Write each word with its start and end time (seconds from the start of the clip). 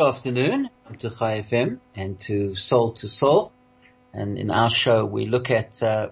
Good 0.00 0.08
afternoon 0.08 0.70
to 1.00 1.10
Chai 1.10 1.42
FM 1.42 1.78
and 1.94 2.18
to 2.20 2.54
Soul 2.54 2.92
to 2.92 3.06
Soul. 3.06 3.52
And 4.14 4.38
in 4.38 4.50
our 4.50 4.70
show, 4.70 5.04
we 5.04 5.26
look 5.26 5.50
at 5.50 5.82
uh, 5.82 6.08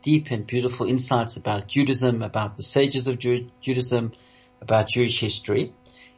deep 0.00 0.28
and 0.30 0.46
beautiful 0.46 0.86
insights 0.86 1.36
about 1.36 1.66
Judaism, 1.66 2.22
about 2.22 2.56
the 2.56 2.62
sages 2.62 3.08
of 3.08 3.18
Ju- 3.18 3.50
Judaism, 3.60 4.12
about 4.60 4.86
Jewish 4.86 5.18
history. 5.18 5.74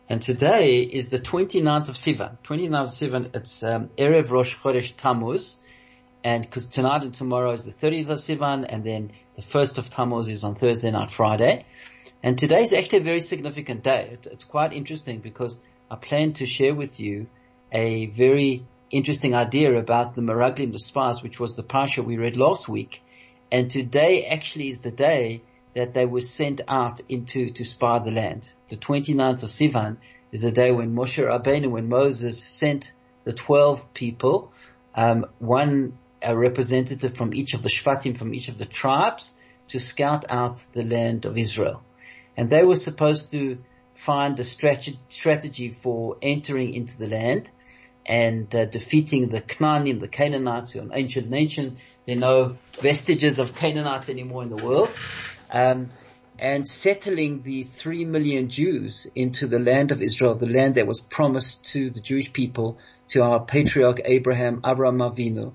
And 0.06 0.20
today 0.20 0.80
is 0.80 1.08
the 1.08 1.18
29th 1.18 1.88
of 1.88 1.94
Sivan. 1.94 2.36
29th 2.44 2.82
of 2.82 2.90
Sivan, 2.90 3.34
it's 3.34 3.62
um, 3.62 3.88
Erev 3.96 4.28
Rosh 4.30 4.54
Chodesh 4.54 4.94
Tammuz. 4.94 5.56
And 6.22 6.42
because 6.42 6.66
tonight 6.66 7.04
and 7.04 7.14
tomorrow 7.14 7.52
is 7.52 7.64
the 7.64 7.72
30th 7.72 8.10
of 8.10 8.18
Sivan, 8.18 8.66
and 8.68 8.84
then 8.84 9.12
the 9.36 9.42
1st 9.42 9.78
of 9.78 9.88
Tammuz 9.88 10.28
is 10.28 10.44
on 10.44 10.56
Thursday 10.56 10.90
night, 10.90 11.10
Friday. 11.10 11.64
And 12.22 12.38
today 12.38 12.64
is 12.64 12.74
actually 12.74 12.98
a 12.98 13.04
very 13.04 13.20
significant 13.20 13.82
day. 13.82 14.10
It's, 14.12 14.26
it's 14.26 14.44
quite 14.44 14.74
interesting 14.74 15.20
because 15.20 15.56
I 15.94 15.96
plan 15.96 16.32
to 16.34 16.46
share 16.46 16.74
with 16.74 16.98
you 16.98 17.28
a 17.70 18.06
very 18.06 18.66
interesting 18.90 19.32
idea 19.32 19.78
about 19.78 20.16
the 20.16 20.22
Meraglim, 20.22 20.72
the 20.72 20.80
spies, 20.80 21.22
which 21.22 21.38
was 21.38 21.54
the 21.54 21.62
Parsha 21.62 22.04
we 22.04 22.16
read 22.16 22.36
last 22.36 22.68
week. 22.68 23.00
And 23.52 23.70
today 23.70 24.24
actually 24.26 24.70
is 24.70 24.80
the 24.80 24.90
day 24.90 25.42
that 25.76 25.94
they 25.94 26.04
were 26.04 26.20
sent 26.20 26.62
out 26.66 27.00
into 27.08 27.52
to 27.52 27.64
spy 27.64 28.00
the 28.00 28.10
land. 28.10 28.50
The 28.70 28.76
29th 28.76 29.44
of 29.44 29.50
Sivan 29.50 29.98
is 30.32 30.42
the 30.42 30.50
day 30.50 30.72
when 30.72 30.96
Moshe 30.96 31.24
Rabbeinu, 31.24 31.70
when 31.70 31.88
Moses 31.88 32.42
sent 32.42 32.92
the 33.22 33.32
12 33.32 33.94
people, 33.94 34.50
um, 34.96 35.26
one 35.38 35.96
a 36.20 36.36
representative 36.36 37.14
from 37.14 37.32
each 37.34 37.54
of 37.54 37.62
the 37.62 37.68
Shvatim, 37.68 38.18
from 38.18 38.34
each 38.34 38.48
of 38.48 38.58
the 38.58 38.66
tribes, 38.66 39.30
to 39.68 39.78
scout 39.78 40.24
out 40.28 40.60
the 40.72 40.82
land 40.82 41.24
of 41.24 41.38
Israel. 41.38 41.84
And 42.36 42.50
they 42.50 42.64
were 42.64 42.74
supposed 42.74 43.30
to 43.30 43.58
find 43.94 44.38
a 44.40 44.44
strategy 44.44 45.70
for 45.70 46.16
entering 46.20 46.74
into 46.74 46.98
the 46.98 47.08
land 47.08 47.50
and 48.06 48.54
uh, 48.54 48.66
defeating 48.66 49.28
the 49.28 49.40
Knaanim, 49.40 50.00
the 50.00 50.08
Canaanites, 50.08 50.72
who 50.72 50.80
are 50.80 50.82
an 50.82 50.90
ancient 50.92 51.30
nation. 51.30 51.78
There 52.04 52.16
are 52.16 52.20
no 52.20 52.58
vestiges 52.80 53.38
of 53.38 53.54
Canaanites 53.54 54.08
anymore 54.08 54.42
in 54.42 54.50
the 54.50 54.56
world. 54.56 54.98
Um, 55.50 55.90
and 56.38 56.66
settling 56.66 57.42
the 57.42 57.62
three 57.62 58.04
million 58.04 58.50
Jews 58.50 59.06
into 59.14 59.46
the 59.46 59.60
land 59.60 59.92
of 59.92 60.02
Israel, 60.02 60.34
the 60.34 60.46
land 60.46 60.74
that 60.74 60.86
was 60.86 61.00
promised 61.00 61.66
to 61.72 61.90
the 61.90 62.00
Jewish 62.00 62.32
people, 62.32 62.78
to 63.08 63.22
our 63.22 63.44
patriarch 63.44 64.00
Abraham, 64.04 64.60
Abraham 64.66 64.98
Avinu, 64.98 65.52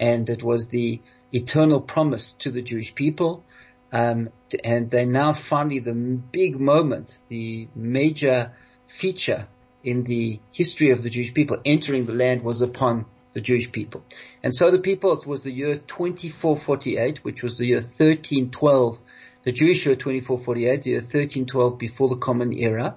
and 0.00 0.28
it 0.28 0.42
was 0.42 0.68
the 0.68 1.00
eternal 1.32 1.80
promise 1.80 2.32
to 2.34 2.50
the 2.50 2.62
Jewish 2.62 2.94
people. 2.94 3.44
Um, 3.92 4.30
and 4.64 4.90
they 4.90 5.04
now 5.04 5.32
finally 5.32 5.78
the 5.78 5.94
big 5.94 6.58
moment, 6.58 7.18
the 7.28 7.68
major 7.74 8.52
feature 8.86 9.48
in 9.84 10.04
the 10.04 10.40
history 10.52 10.90
of 10.90 11.02
the 11.02 11.10
Jewish 11.10 11.32
people 11.32 11.58
entering 11.64 12.06
the 12.06 12.12
land 12.12 12.42
was 12.42 12.62
upon 12.62 13.06
the 13.32 13.40
Jewish 13.40 13.70
people. 13.70 14.02
And 14.42 14.54
so 14.54 14.70
the 14.70 14.78
people, 14.78 15.12
it 15.12 15.26
was 15.26 15.42
the 15.42 15.52
year 15.52 15.76
2448, 15.76 17.24
which 17.24 17.42
was 17.42 17.58
the 17.58 17.66
year 17.66 17.78
1312, 17.78 18.98
the 19.44 19.52
Jewish 19.52 19.86
year 19.86 19.94
2448, 19.94 20.82
the 20.82 20.90
year 20.90 20.98
1312 20.98 21.78
before 21.78 22.08
the 22.08 22.16
Common 22.16 22.52
Era. 22.52 22.96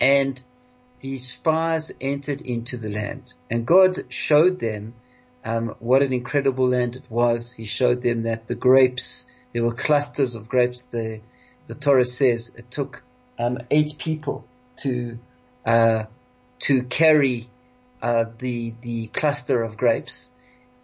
And 0.00 0.42
the 1.00 1.18
spies 1.18 1.92
entered 2.00 2.42
into 2.42 2.76
the 2.76 2.90
land 2.90 3.32
and 3.50 3.66
God 3.66 4.12
showed 4.12 4.60
them 4.60 4.94
um, 5.44 5.74
what 5.78 6.02
an 6.02 6.12
incredible 6.12 6.68
land 6.68 6.96
it 6.96 7.04
was. 7.08 7.52
He 7.52 7.64
showed 7.64 8.02
them 8.02 8.22
that 8.22 8.46
the 8.46 8.54
grapes 8.54 9.26
there 9.52 9.64
were 9.64 9.74
clusters 9.74 10.34
of 10.34 10.48
grapes. 10.48 10.82
The, 10.82 11.20
the 11.66 11.74
Torah 11.74 12.04
says 12.04 12.52
it 12.56 12.70
took 12.70 13.02
um, 13.38 13.58
eight 13.70 13.98
people 13.98 14.46
to 14.78 15.18
uh, 15.64 16.04
to 16.60 16.82
carry 16.84 17.48
uh, 18.02 18.26
the 18.38 18.74
the 18.80 19.06
cluster 19.08 19.62
of 19.62 19.76
grapes, 19.76 20.28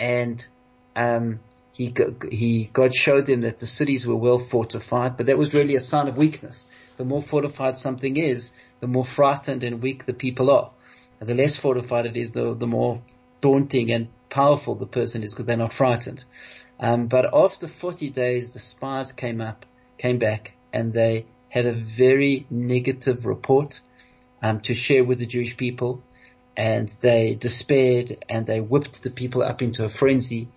and 0.00 0.46
um, 0.94 1.40
he 1.72 1.94
he 2.30 2.70
God 2.72 2.94
showed 2.94 3.26
them 3.26 3.42
that 3.42 3.58
the 3.58 3.66
cities 3.66 4.06
were 4.06 4.16
well 4.16 4.38
fortified, 4.38 5.16
but 5.16 5.26
that 5.26 5.38
was 5.38 5.54
really 5.54 5.76
a 5.76 5.80
sign 5.80 6.08
of 6.08 6.16
weakness. 6.16 6.68
The 6.96 7.04
more 7.04 7.22
fortified 7.22 7.76
something 7.76 8.16
is, 8.16 8.52
the 8.80 8.86
more 8.86 9.04
frightened 9.04 9.62
and 9.62 9.82
weak 9.82 10.06
the 10.06 10.14
people 10.14 10.50
are. 10.50 10.70
And 11.20 11.28
the 11.28 11.34
less 11.34 11.56
fortified 11.56 12.06
it 12.06 12.16
is, 12.16 12.32
the 12.32 12.54
the 12.54 12.66
more 12.66 13.02
daunting 13.40 13.92
and 13.92 14.08
powerful 14.28 14.74
the 14.74 14.86
person 14.86 15.22
is 15.22 15.32
because 15.32 15.46
they're 15.46 15.56
not 15.56 15.72
frightened. 15.72 16.24
Um, 16.78 17.06
but 17.06 17.34
after 17.34 17.68
40 17.68 18.10
days, 18.10 18.50
the 18.50 18.58
spies 18.58 19.12
came 19.12 19.40
up, 19.40 19.64
came 19.98 20.18
back, 20.18 20.54
and 20.72 20.92
they 20.92 21.26
had 21.48 21.66
a 21.66 21.72
very 21.72 22.46
negative 22.50 23.24
report 23.26 23.80
um, 24.42 24.60
to 24.60 24.74
share 24.74 25.04
with 25.04 25.18
the 25.18 25.26
Jewish 25.26 25.56
people, 25.56 26.02
and 26.56 26.88
they 27.00 27.34
despaired 27.34 28.24
and 28.28 28.46
they 28.46 28.60
whipped 28.60 29.02
the 29.02 29.10
people 29.10 29.42
up 29.42 29.62
into 29.62 29.84
a 29.84 29.88
frenzy, 29.88 30.48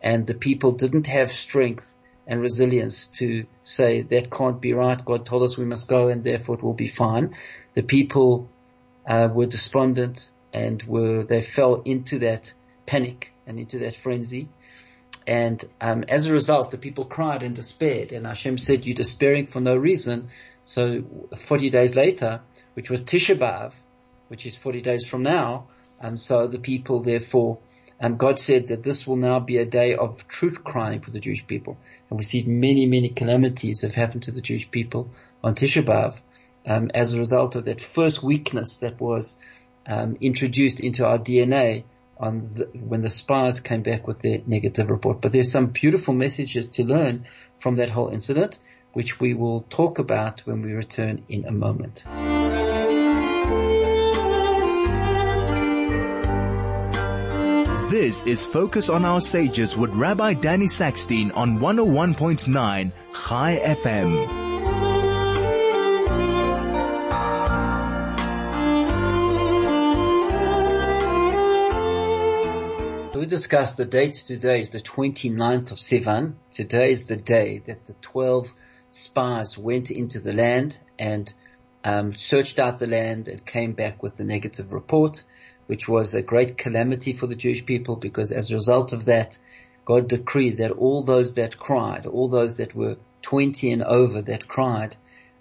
and 0.00 0.26
the 0.26 0.34
people 0.34 0.72
didn't 0.72 1.06
have 1.06 1.30
strength 1.30 1.94
and 2.26 2.40
resilience 2.40 3.06
to 3.06 3.46
say 3.62 4.02
that 4.02 4.30
can't 4.30 4.60
be 4.60 4.72
right. 4.72 5.02
God 5.04 5.24
told 5.24 5.42
us 5.44 5.56
we 5.56 5.64
must 5.64 5.88
go, 5.88 6.08
and 6.08 6.24
therefore 6.24 6.56
it 6.56 6.62
will 6.62 6.74
be 6.74 6.88
fine. 6.88 7.36
The 7.74 7.82
people 7.82 8.48
uh, 9.06 9.28
were 9.32 9.46
despondent 9.46 10.30
and 10.52 10.82
were 10.82 11.22
they 11.24 11.42
fell 11.42 11.82
into 11.84 12.20
that 12.20 12.52
panic 12.86 13.32
and 13.46 13.58
into 13.58 13.78
that 13.80 13.94
frenzy 13.94 14.48
and 15.28 15.62
um, 15.78 16.04
as 16.08 16.24
a 16.24 16.32
result, 16.32 16.70
the 16.70 16.78
people 16.78 17.04
cried 17.04 17.42
and 17.42 17.54
despaired. 17.54 18.12
And 18.12 18.26
Hashem 18.26 18.56
said, 18.56 18.86
"You're 18.86 18.94
despairing 18.94 19.46
for 19.46 19.60
no 19.60 19.76
reason." 19.76 20.30
So 20.64 21.04
40 21.36 21.68
days 21.68 21.94
later, 21.94 22.40
which 22.72 22.88
was 22.88 23.02
Tisha 23.02 23.38
B'av, 23.38 23.74
which 24.28 24.46
is 24.46 24.56
40 24.56 24.80
days 24.80 25.06
from 25.06 25.22
now, 25.22 25.68
and 26.00 26.20
so 26.20 26.46
the 26.46 26.58
people 26.58 27.00
therefore, 27.00 27.58
um, 28.00 28.16
God 28.16 28.38
said 28.38 28.68
that 28.68 28.82
this 28.82 29.06
will 29.06 29.16
now 29.16 29.38
be 29.38 29.58
a 29.58 29.66
day 29.66 29.94
of 29.96 30.26
truth 30.28 30.64
crying 30.64 31.00
for 31.00 31.10
the 31.10 31.20
Jewish 31.20 31.46
people. 31.46 31.76
And 32.08 32.18
we 32.18 32.24
see 32.24 32.44
many, 32.44 32.86
many 32.86 33.10
calamities 33.10 33.82
have 33.82 33.94
happened 33.94 34.22
to 34.24 34.32
the 34.32 34.40
Jewish 34.40 34.70
people 34.70 35.10
on 35.44 35.54
Tisha 35.54 35.82
B'av 35.82 36.20
um, 36.66 36.90
as 36.94 37.12
a 37.12 37.18
result 37.18 37.54
of 37.54 37.66
that 37.66 37.82
first 37.82 38.22
weakness 38.22 38.78
that 38.78 38.98
was 38.98 39.38
um, 39.86 40.16
introduced 40.22 40.80
into 40.80 41.04
our 41.04 41.18
DNA 41.18 41.84
on 42.18 42.50
the, 42.50 42.66
when 42.74 43.02
the 43.02 43.10
spies 43.10 43.60
came 43.60 43.82
back 43.82 44.06
with 44.06 44.20
their 44.20 44.40
negative 44.46 44.90
report. 44.90 45.20
But 45.20 45.32
there's 45.32 45.50
some 45.50 45.66
beautiful 45.66 46.14
messages 46.14 46.66
to 46.66 46.84
learn 46.84 47.26
from 47.58 47.76
that 47.76 47.90
whole 47.90 48.08
incident, 48.08 48.58
which 48.92 49.20
we 49.20 49.34
will 49.34 49.62
talk 49.62 49.98
about 49.98 50.40
when 50.40 50.62
we 50.62 50.72
return 50.72 51.24
in 51.28 51.44
a 51.44 51.52
moment. 51.52 52.04
This 57.90 58.24
is 58.24 58.44
Focus 58.44 58.90
on 58.90 59.04
Our 59.06 59.20
Sages 59.20 59.76
with 59.76 59.90
Rabbi 59.90 60.34
Danny 60.34 60.66
Sackstein 60.66 61.34
on 61.34 61.58
101.9 61.58 62.92
Chai 63.14 63.60
FM. 63.64 64.47
Discussed 73.28 73.76
the 73.76 73.84
date 73.84 74.14
today 74.14 74.60
is 74.60 74.70
the 74.70 74.80
29th 74.80 75.70
of 75.70 75.78
Sivan. 75.78 76.34
Today 76.50 76.90
is 76.90 77.04
the 77.04 77.16
day 77.16 77.58
that 77.66 77.86
the 77.86 77.94
12 78.00 78.52
spies 78.90 79.56
went 79.56 79.90
into 79.90 80.18
the 80.18 80.32
land 80.32 80.78
and 80.98 81.32
um, 81.84 82.14
searched 82.14 82.58
out 82.58 82.78
the 82.78 82.86
land 82.86 83.28
and 83.28 83.44
came 83.44 83.72
back 83.72 84.02
with 84.02 84.16
the 84.16 84.24
negative 84.24 84.72
report, 84.72 85.22
which 85.66 85.88
was 85.88 86.14
a 86.14 86.22
great 86.22 86.58
calamity 86.58 87.12
for 87.12 87.26
the 87.26 87.36
Jewish 87.36 87.64
people 87.64 87.96
because 87.96 88.32
as 88.32 88.50
a 88.50 88.54
result 88.54 88.92
of 88.92 89.04
that, 89.04 89.38
God 89.84 90.08
decreed 90.08 90.58
that 90.58 90.72
all 90.72 91.02
those 91.02 91.34
that 91.34 91.58
cried, 91.58 92.06
all 92.06 92.28
those 92.28 92.56
that 92.56 92.74
were 92.74 92.96
20 93.22 93.72
and 93.72 93.82
over 93.82 94.22
that 94.22 94.48
cried 94.48 94.96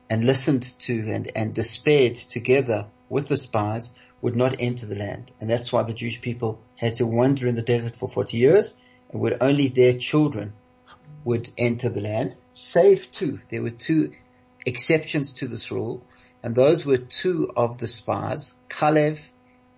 and 0.10 0.26
listened 0.26 0.64
to 0.80 1.12
and, 1.12 1.32
and 1.36 1.54
despaired 1.54 2.16
together 2.16 2.86
with 3.10 3.28
the 3.28 3.38
spies 3.38 3.92
would 4.22 4.36
not 4.36 4.56
enter 4.60 4.86
the 4.86 4.96
land. 4.96 5.32
And 5.40 5.50
that's 5.50 5.72
why 5.72 5.84
the 5.84 5.94
Jewish 5.94 6.22
people 6.22 6.60
had 6.76 6.96
to 6.96 7.06
wander 7.06 7.48
in 7.48 7.56
the 7.56 7.62
desert 7.62 7.96
for 7.96 8.10
40 8.10 8.38
years 8.38 8.74
and 9.12 9.22
would 9.22 9.38
only 9.42 9.68
their 9.68 9.94
children 9.94 10.54
would 11.24 11.50
enter 11.58 11.90
the 11.90 12.02
land, 12.02 12.36
save 12.54 13.12
two. 13.12 13.40
There 13.50 13.62
were 13.62 13.70
two 13.70 14.14
exceptions 14.66 15.34
to 15.34 15.48
this 15.48 15.72
rule 15.72 16.04
and 16.44 16.56
those 16.56 16.86
were 16.86 16.98
two 16.98 17.52
of 17.56 17.78
the 17.78 17.88
spies, 17.88 18.56
Kalev 18.70 19.20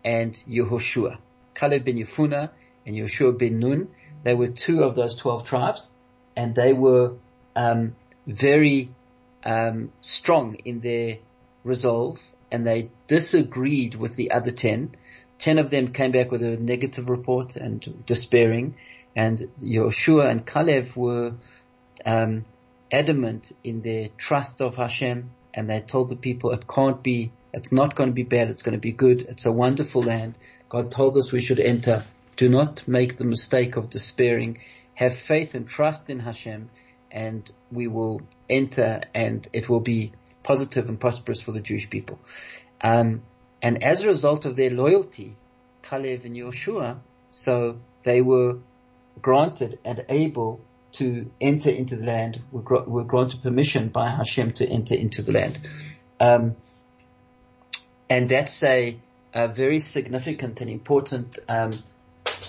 and 0.04 0.34
Yehoshua. 0.48 1.18
Caleb 1.56 1.86
ben 1.86 1.98
Yefuna 1.98 2.52
and 2.86 2.96
Yehoshua 2.96 3.38
ben 3.38 3.60
Nun, 3.60 3.90
they 4.24 4.36
were 4.36 4.48
two 4.48 4.84
of 4.84 4.96
those 4.96 5.16
12 5.16 5.46
tribes 5.46 5.92
and 6.36 6.56
they 6.56 6.74
were 6.74 7.16
um, 7.56 7.96
very 8.26 8.90
um, 9.44 9.92
strong 10.02 10.56
in 10.66 10.80
their 10.80 11.18
resolve 11.64 12.20
and 12.52 12.66
they 12.66 12.90
disagreed 13.08 13.96
with 13.96 14.16
the 14.16 14.32
other 14.32 14.52
10. 14.52 14.96
10 15.40 15.58
of 15.58 15.70
them 15.70 15.88
came 15.94 16.12
back 16.12 16.32
with 16.32 16.44
a 16.44 16.58
negative 16.58 17.10
report 17.10 17.56
and 17.56 18.04
despairing 18.06 18.76
and 19.16 19.40
Yehoshua 19.60 20.30
and 20.30 20.46
Caleb 20.46 20.90
were 20.96 21.34
um, 22.06 22.44
adamant 22.92 23.52
in 23.64 23.82
their 23.82 24.10
trust 24.18 24.62
of 24.62 24.76
Hashem 24.76 25.32
and 25.54 25.70
they 25.70 25.82
told 25.82 26.10
the 26.10 26.16
people 26.16 26.52
it 26.52 26.68
can't 26.68 27.02
be, 27.02 27.32
it's 27.54 27.72
not 27.72 27.96
going 27.96 28.10
to 28.10 28.14
be 28.14 28.24
bad, 28.24 28.50
it's 28.50 28.62
going 28.62 28.78
to 28.78 28.80
be 28.80 28.92
good, 28.92 29.22
it's 29.24 29.46
a 29.46 29.52
wonderful 29.52 30.02
land. 30.04 30.38
God 30.70 30.92
told 30.92 31.18
us 31.18 31.32
we 31.32 31.42
should 31.42 31.60
enter. 31.60 32.04
Do 32.38 32.48
not 32.48 32.88
make 32.88 33.18
the 33.18 33.26
mistake 33.26 33.76
of 33.76 33.90
despairing. 33.90 34.60
Have 34.94 35.16
faith 35.16 35.56
and 35.56 35.68
trust 35.68 36.10
in 36.10 36.20
Hashem 36.20 36.70
and 37.12 37.50
we 37.72 37.88
will 37.88 38.22
enter 38.50 39.02
and 39.14 39.48
it 39.52 39.68
will 39.68 39.80
be 39.80 40.12
positive 40.44 40.90
and 40.90 41.00
prosperous 41.00 41.42
for 41.42 41.52
the 41.52 41.62
Jewish 41.62 41.90
people. 41.90 42.20
Um, 42.82 43.22
and 43.62 43.84
as 43.84 44.04
a 44.04 44.08
result 44.08 44.46
of 44.46 44.56
their 44.56 44.70
loyalty, 44.70 45.36
Caleb 45.82 46.26
and 46.26 46.36
Yehoshua, 46.36 47.00
so 47.30 47.80
they 48.04 48.22
were 48.22 48.60
granted 49.22 49.80
and 49.84 50.06
able 50.10 50.62
to 50.94 51.30
enter 51.40 51.70
into 51.70 51.96
the 51.96 52.06
land, 52.06 52.42
were, 52.52 52.84
were 52.84 53.04
granted 53.04 53.44
permission 53.44 53.90
by 53.90 54.10
Hashem 54.10 54.54
to 54.54 54.68
enter 54.68 54.96
into 54.96 55.22
the 55.22 55.32
land. 55.32 55.60
Um, 56.20 56.56
and 58.10 58.28
that's 58.28 58.64
a, 58.64 59.00
a, 59.34 59.48
very 59.48 59.80
significant 59.80 60.62
and 60.62 60.70
important 60.70 61.38
um, 61.48 61.72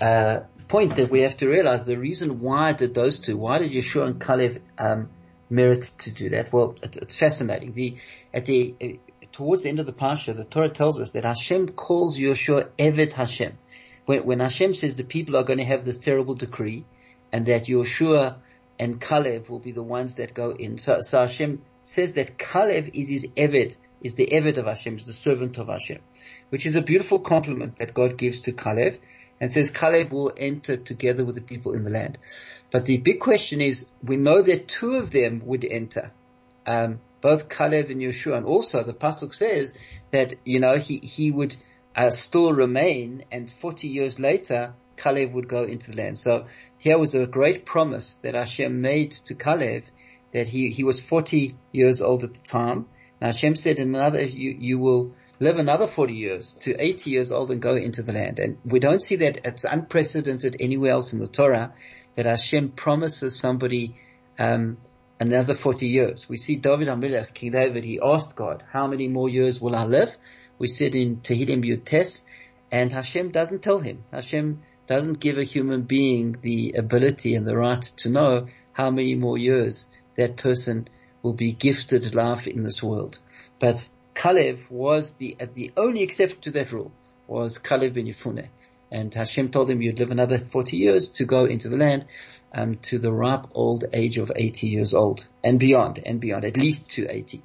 uh, 0.00 0.40
point 0.68 0.96
that 0.96 1.10
we 1.10 1.22
have 1.22 1.36
to 1.38 1.48
realize. 1.48 1.84
The 1.84 1.98
reason 1.98 2.40
why 2.40 2.72
did 2.72 2.94
those 2.94 3.18
two, 3.18 3.36
why 3.36 3.58
did 3.58 3.72
Yeshua 3.72 4.06
and 4.06 4.20
Caleb 4.20 4.62
um, 4.78 5.10
merit 5.50 5.90
to 5.98 6.10
do 6.10 6.30
that? 6.30 6.52
Well, 6.52 6.74
it's, 6.82 6.96
it's 6.96 7.16
fascinating. 7.16 7.72
The 7.72 7.96
at 8.32 8.46
the 8.46 8.74
uh, 8.82 8.86
towards 9.32 9.62
the 9.62 9.68
end 9.68 9.80
of 9.80 9.86
the 9.86 9.92
parsha, 9.92 10.36
the 10.36 10.44
Torah 10.44 10.70
tells 10.70 11.00
us 11.00 11.10
that 11.10 11.24
Hashem 11.24 11.70
calls 11.70 12.18
Yeshua 12.18 12.70
Eved 12.78 13.12
Hashem. 13.12 13.58
When, 14.06 14.24
when 14.24 14.40
Hashem 14.40 14.74
says 14.74 14.94
the 14.94 15.04
people 15.04 15.36
are 15.36 15.44
going 15.44 15.58
to 15.58 15.64
have 15.64 15.84
this 15.84 15.98
terrible 15.98 16.34
decree, 16.34 16.84
and 17.32 17.46
that 17.46 17.66
Yeshua 17.66 18.36
and 18.78 19.00
Caleb 19.00 19.48
will 19.48 19.58
be 19.58 19.72
the 19.72 19.82
ones 19.82 20.14
that 20.16 20.32
go 20.32 20.50
in. 20.52 20.78
So, 20.78 21.00
so 21.02 21.20
Hashem 21.20 21.62
says 21.82 22.14
that 22.14 22.38
Caleb 22.38 22.90
is 22.94 23.08
his 23.08 23.26
Eved, 23.36 23.76
is 24.00 24.14
the 24.14 24.26
Eved 24.26 24.56
of 24.56 24.66
Hashem, 24.66 24.96
is 24.96 25.04
the 25.04 25.12
servant 25.12 25.58
of 25.58 25.68
Hashem, 25.68 26.00
which 26.48 26.64
is 26.64 26.76
a 26.76 26.80
beautiful 26.80 27.18
compliment 27.18 27.76
that 27.76 27.92
God 27.92 28.16
gives 28.16 28.40
to 28.42 28.52
Caleb 28.52 28.96
and 29.40 29.50
says 29.50 29.70
Caleb 29.70 30.12
will 30.12 30.32
enter 30.36 30.76
together 30.76 31.24
with 31.24 31.34
the 31.34 31.40
people 31.40 31.72
in 31.72 31.82
the 31.82 31.90
land. 31.90 32.18
But 32.70 32.86
the 32.86 32.98
big 32.98 33.20
question 33.20 33.60
is, 33.60 33.86
we 34.02 34.16
know 34.16 34.42
that 34.42 34.68
two 34.68 34.96
of 34.96 35.10
them 35.10 35.42
would 35.44 35.64
enter, 35.64 36.12
um, 36.66 37.00
both 37.20 37.48
Caleb 37.48 37.90
and 37.90 38.00
Yeshua, 38.00 38.36
and 38.36 38.46
also 38.46 38.82
the 38.82 38.94
pasuk 38.94 39.34
says 39.34 39.76
that 40.10 40.34
you 40.44 40.60
know 40.60 40.76
he 40.76 40.98
he 40.98 41.30
would 41.30 41.56
uh, 41.96 42.10
still 42.10 42.52
remain, 42.52 43.24
and 43.32 43.50
40 43.50 43.88
years 43.88 44.18
later 44.20 44.74
Caleb 44.96 45.32
would 45.32 45.48
go 45.48 45.64
into 45.64 45.90
the 45.90 45.96
land. 45.96 46.18
So 46.18 46.46
here 46.78 46.98
was 46.98 47.14
a 47.14 47.26
great 47.26 47.64
promise 47.64 48.16
that 48.16 48.34
Hashem 48.34 48.80
made 48.80 49.12
to 49.26 49.34
Caleb 49.34 49.84
that 50.32 50.48
he, 50.48 50.70
he 50.70 50.84
was 50.84 51.00
40 51.00 51.56
years 51.72 52.00
old 52.00 52.22
at 52.24 52.34
the 52.34 52.40
time. 52.40 52.86
Now 53.20 53.28
Hashem 53.28 53.56
said 53.56 53.78
another, 53.78 54.22
you, 54.22 54.56
you 54.58 54.78
will 54.78 55.14
live 55.40 55.58
another 55.58 55.86
40 55.86 56.14
years 56.14 56.54
to 56.60 56.76
80 56.78 57.10
years 57.10 57.32
old 57.32 57.50
and 57.50 57.60
go 57.62 57.74
into 57.74 58.02
the 58.02 58.12
land. 58.12 58.38
And 58.38 58.58
we 58.64 58.78
don't 58.78 59.02
see 59.02 59.16
that 59.16 59.40
it's 59.44 59.64
unprecedented 59.64 60.56
anywhere 60.60 60.92
else 60.92 61.12
in 61.12 61.18
the 61.18 61.26
Torah 61.26 61.72
that 62.16 62.26
Hashem 62.26 62.70
promises 62.70 63.38
somebody, 63.38 63.96
um, 64.38 64.78
another 65.18 65.54
40 65.54 65.86
years. 65.86 66.28
We 66.28 66.36
see 66.36 66.56
David 66.56 66.88
HaMelech, 66.88 67.34
King 67.34 67.52
David, 67.52 67.84
he 67.84 68.00
asked 68.02 68.36
God, 68.36 68.64
how 68.70 68.86
many 68.86 69.08
more 69.08 69.28
years 69.28 69.60
will 69.60 69.76
I 69.76 69.84
live? 69.84 70.16
We 70.58 70.66
said 70.68 70.94
in 70.94 71.18
Tehillim 71.18 71.64
Yutes, 71.64 72.22
and 72.72 72.92
Hashem 72.92 73.30
doesn't 73.30 73.62
tell 73.62 73.78
him. 73.78 74.04
Hashem 74.12 74.62
doesn't 74.86 75.20
give 75.20 75.38
a 75.38 75.44
human 75.44 75.82
being 75.82 76.36
the 76.40 76.74
ability 76.76 77.34
and 77.34 77.46
the 77.46 77.56
right 77.56 77.82
to 77.98 78.08
know 78.08 78.48
how 78.72 78.90
many 78.90 79.14
more 79.14 79.38
years 79.38 79.88
that 80.16 80.36
person 80.36 80.88
will 81.22 81.34
be 81.34 81.52
gifted 81.52 82.14
life 82.14 82.46
in 82.46 82.62
this 82.62 82.82
world. 82.82 83.18
But 83.58 83.88
Caleb 84.14 84.58
was 84.68 85.12
the, 85.12 85.36
the 85.54 85.72
only 85.76 86.02
exception 86.02 86.40
to 86.42 86.50
that 86.52 86.72
rule 86.72 86.92
was 87.26 87.58
Caleb 87.58 87.94
ben 87.94 88.06
Yefune. 88.06 88.48
And 88.90 89.14
Hashem 89.14 89.50
told 89.50 89.70
him 89.70 89.82
you'd 89.82 89.98
live 89.98 90.10
another 90.10 90.38
40 90.38 90.76
years 90.76 91.08
to 91.10 91.24
go 91.24 91.44
into 91.44 91.68
the 91.68 91.76
land, 91.76 92.06
um, 92.52 92.76
to 92.76 92.98
the 92.98 93.12
ripe 93.12 93.46
old 93.54 93.84
age 93.92 94.18
of 94.18 94.32
80 94.34 94.66
years 94.66 94.94
old 94.94 95.26
and 95.44 95.60
beyond 95.60 96.00
and 96.04 96.20
beyond, 96.20 96.44
at 96.44 96.56
least 96.56 96.90
to 96.90 97.06
80. 97.08 97.42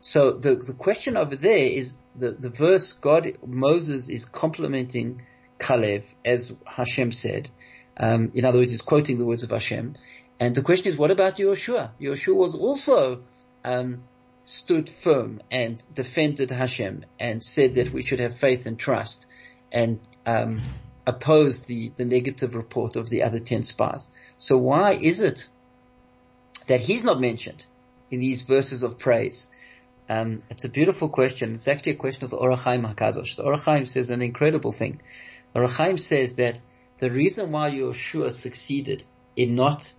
So 0.00 0.32
the, 0.32 0.54
the 0.54 0.74
question 0.74 1.16
over 1.16 1.34
there 1.34 1.66
is 1.66 1.94
the, 2.14 2.30
the 2.32 2.50
verse 2.50 2.92
God, 2.92 3.32
Moses 3.44 4.08
is 4.08 4.24
complimenting 4.24 5.22
Caleb, 5.58 6.04
as 6.24 6.54
Hashem 6.66 7.10
said. 7.10 7.50
Um, 7.96 8.30
in 8.34 8.44
other 8.44 8.58
words, 8.58 8.70
he's 8.70 8.82
quoting 8.82 9.18
the 9.18 9.24
words 9.24 9.42
of 9.42 9.50
Hashem. 9.50 9.96
And 10.38 10.54
the 10.54 10.62
question 10.62 10.88
is, 10.88 10.96
what 10.96 11.10
about 11.10 11.36
Yehoshua? 11.36 11.90
Yehoshua 12.00 12.34
was 12.34 12.54
also 12.54 13.22
um, 13.64 14.02
stood 14.44 14.88
firm 14.88 15.40
and 15.50 15.82
defended 15.92 16.50
Hashem 16.50 17.04
and 17.18 17.42
said 17.42 17.76
that 17.76 17.92
we 17.92 18.02
should 18.02 18.20
have 18.20 18.36
faith 18.36 18.66
and 18.66 18.78
trust 18.78 19.26
and 19.72 20.00
um, 20.24 20.60
opposed 21.06 21.66
the, 21.66 21.92
the 21.96 22.04
negative 22.04 22.54
report 22.54 22.96
of 22.96 23.08
the 23.10 23.22
other 23.22 23.38
ten 23.38 23.62
spies. 23.62 24.10
So 24.36 24.56
why 24.56 24.92
is 24.92 25.20
it 25.20 25.48
that 26.66 26.80
he's 26.80 27.04
not 27.04 27.20
mentioned 27.20 27.66
in 28.10 28.20
these 28.20 28.42
verses 28.42 28.82
of 28.82 28.98
praise? 28.98 29.46
Um, 30.08 30.42
it's 30.50 30.64
a 30.64 30.68
beautiful 30.68 31.08
question. 31.08 31.54
It's 31.54 31.68
actually 31.68 31.92
a 31.92 31.96
question 31.96 32.24
of 32.24 32.30
the 32.30 32.36
Ohr 32.36 32.50
HaChaim 32.50 32.90
Hakadosh. 32.90 33.36
The 33.36 33.42
Ohr 33.42 33.54
HaChaim 33.54 33.88
says 33.88 34.10
an 34.10 34.22
incredible 34.22 34.72
thing. 34.72 35.00
Ohr 35.54 35.64
HaChaim 35.64 35.98
says 35.98 36.34
that 36.34 36.58
the 36.98 37.10
reason 37.10 37.52
why 37.52 37.70
Yeshua 37.70 38.30
succeeded 38.32 39.04
in 39.36 39.54
not 39.54 39.92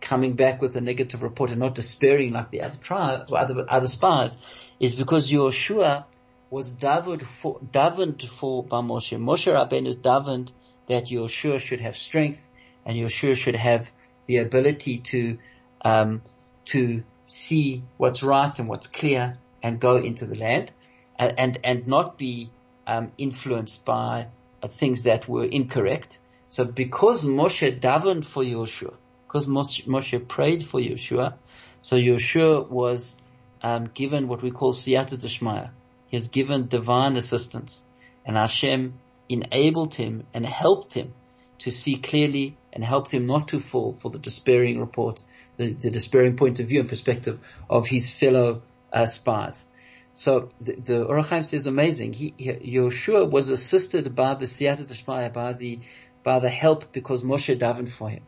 coming 0.00 0.32
back 0.32 0.62
with 0.62 0.76
a 0.76 0.80
negative 0.80 1.22
report 1.22 1.50
and 1.50 1.60
not 1.60 1.74
despairing 1.74 2.32
like 2.32 2.50
the 2.50 2.62
other 2.62 2.78
tribe, 2.78 3.30
other, 3.32 3.66
other 3.68 3.88
spies, 3.88 4.38
is 4.78 4.94
because 4.94 5.30
Yeshua 5.30 6.06
was 6.50 6.72
davened 6.72 7.22
for, 7.22 7.60
davened 7.60 8.26
for 8.28 8.64
by 8.64 8.78
Moshe. 8.78 9.16
Moshe 9.16 9.52
Rabbeinu 9.52 9.94
davened 9.94 10.50
that 10.88 11.06
Yeshua 11.06 11.60
should 11.60 11.80
have 11.80 11.96
strength 11.96 12.48
and 12.84 12.96
Yeshua 12.96 13.36
should 13.36 13.54
have 13.54 13.90
the 14.26 14.38
ability 14.38 14.98
to, 14.98 15.38
um, 15.84 16.22
to 16.66 17.04
see 17.24 17.84
what's 17.96 18.24
right 18.24 18.58
and 18.58 18.68
what's 18.68 18.88
clear 18.88 19.38
and 19.62 19.78
go 19.78 19.96
into 19.96 20.26
the 20.26 20.36
land 20.36 20.72
and, 21.16 21.38
and, 21.38 21.58
and 21.62 21.86
not 21.86 22.18
be, 22.18 22.50
um, 22.86 23.12
influenced 23.16 23.84
by 23.84 24.26
uh, 24.62 24.68
things 24.68 25.04
that 25.04 25.28
were 25.28 25.44
incorrect. 25.44 26.18
So 26.48 26.64
because 26.64 27.24
Moshe 27.24 27.78
davened 27.78 28.24
for 28.24 28.42
Yeshua, 28.42 28.94
because 29.28 29.46
Moshe, 29.46 29.86
Moshe 29.86 30.26
prayed 30.26 30.64
for 30.64 30.80
Yeshua, 30.80 31.34
so 31.82 31.94
Yeshua 31.94 32.68
was 32.68 33.16
um, 33.62 33.90
given 33.94 34.26
what 34.26 34.42
we 34.42 34.50
call 34.50 34.72
siyata 34.72 35.16
deshmaya. 35.16 35.70
He 36.10 36.16
has 36.16 36.28
given 36.28 36.66
divine 36.66 37.16
assistance, 37.16 37.84
and 38.26 38.36
Hashem 38.36 38.94
enabled 39.28 39.94
him 39.94 40.26
and 40.34 40.44
helped 40.44 40.92
him 40.92 41.12
to 41.60 41.70
see 41.70 41.96
clearly 41.96 42.56
and 42.72 42.82
helped 42.82 43.12
him 43.12 43.26
not 43.26 43.48
to 43.48 43.60
fall 43.60 43.92
for 43.92 44.10
the 44.10 44.18
despairing 44.18 44.80
report, 44.80 45.22
the, 45.56 45.72
the 45.72 45.90
despairing 45.90 46.36
point 46.36 46.58
of 46.58 46.66
view 46.66 46.80
and 46.80 46.88
perspective 46.88 47.38
of 47.68 47.86
his 47.86 48.12
fellow 48.12 48.62
uh, 48.92 49.06
spies. 49.06 49.66
So 50.12 50.48
the, 50.60 50.74
the 50.74 51.06
Ohr 51.06 51.44
says 51.44 51.66
amazing. 51.66 52.12
He, 52.12 52.34
he, 52.36 52.50
Yeshua 52.52 53.30
was 53.30 53.50
assisted 53.50 54.12
by 54.16 54.34
the 54.34 54.46
Siyata 54.46 54.86
Deshmaya, 54.86 55.32
by 55.32 55.52
the, 55.52 55.78
by 56.24 56.40
the 56.40 56.48
help 56.48 56.90
because 56.92 57.22
Moshe 57.22 57.56
davened 57.56 57.90
for 57.90 58.08
him. 58.08 58.22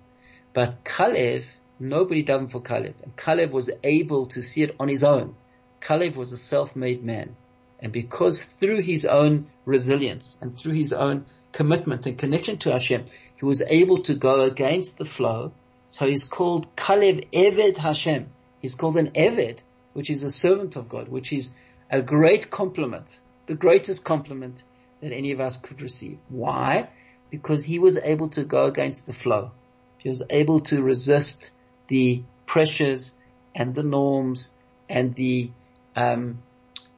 But 0.52 0.84
Caleb, 0.84 1.42
nobody 1.80 2.22
davened 2.22 2.52
for 2.52 2.62
Caleb. 2.62 2.94
And 3.02 3.16
Caleb 3.16 3.50
was 3.50 3.70
able 3.82 4.26
to 4.26 4.42
see 4.42 4.62
it 4.62 4.76
on 4.78 4.88
his 4.88 5.02
own. 5.02 5.34
Caleb 5.80 6.14
was 6.14 6.30
a 6.30 6.36
self-made 6.36 7.02
man. 7.02 7.34
And 7.82 7.92
because 7.92 8.42
through 8.42 8.80
his 8.80 9.04
own 9.04 9.48
resilience 9.64 10.38
and 10.40 10.56
through 10.56 10.72
his 10.72 10.92
own 10.92 11.26
commitment 11.50 12.06
and 12.06 12.16
connection 12.16 12.56
to 12.58 12.70
Hashem, 12.70 13.06
he 13.36 13.44
was 13.44 13.60
able 13.60 13.98
to 14.02 14.14
go 14.14 14.42
against 14.42 14.98
the 14.98 15.04
flow. 15.04 15.52
So 15.88 16.06
he's 16.06 16.24
called 16.24 16.74
Caleb 16.76 17.30
Eved 17.32 17.76
Hashem. 17.76 18.28
He's 18.60 18.76
called 18.76 18.96
an 18.96 19.10
Eved, 19.10 19.58
which 19.94 20.10
is 20.10 20.22
a 20.22 20.30
servant 20.30 20.76
of 20.76 20.88
God, 20.88 21.08
which 21.08 21.32
is 21.32 21.50
a 21.90 22.00
great 22.00 22.50
compliment, 22.50 23.18
the 23.46 23.56
greatest 23.56 24.04
compliment 24.04 24.62
that 25.00 25.12
any 25.12 25.32
of 25.32 25.40
us 25.40 25.56
could 25.56 25.82
receive. 25.82 26.18
Why? 26.28 26.88
Because 27.30 27.64
he 27.64 27.80
was 27.80 27.98
able 27.98 28.28
to 28.30 28.44
go 28.44 28.66
against 28.66 29.06
the 29.06 29.12
flow. 29.12 29.50
He 29.98 30.08
was 30.08 30.22
able 30.30 30.60
to 30.60 30.82
resist 30.82 31.50
the 31.88 32.22
pressures 32.46 33.14
and 33.54 33.74
the 33.74 33.82
norms 33.82 34.52
and 34.88 35.14
the 35.14 35.50
um, 35.96 36.38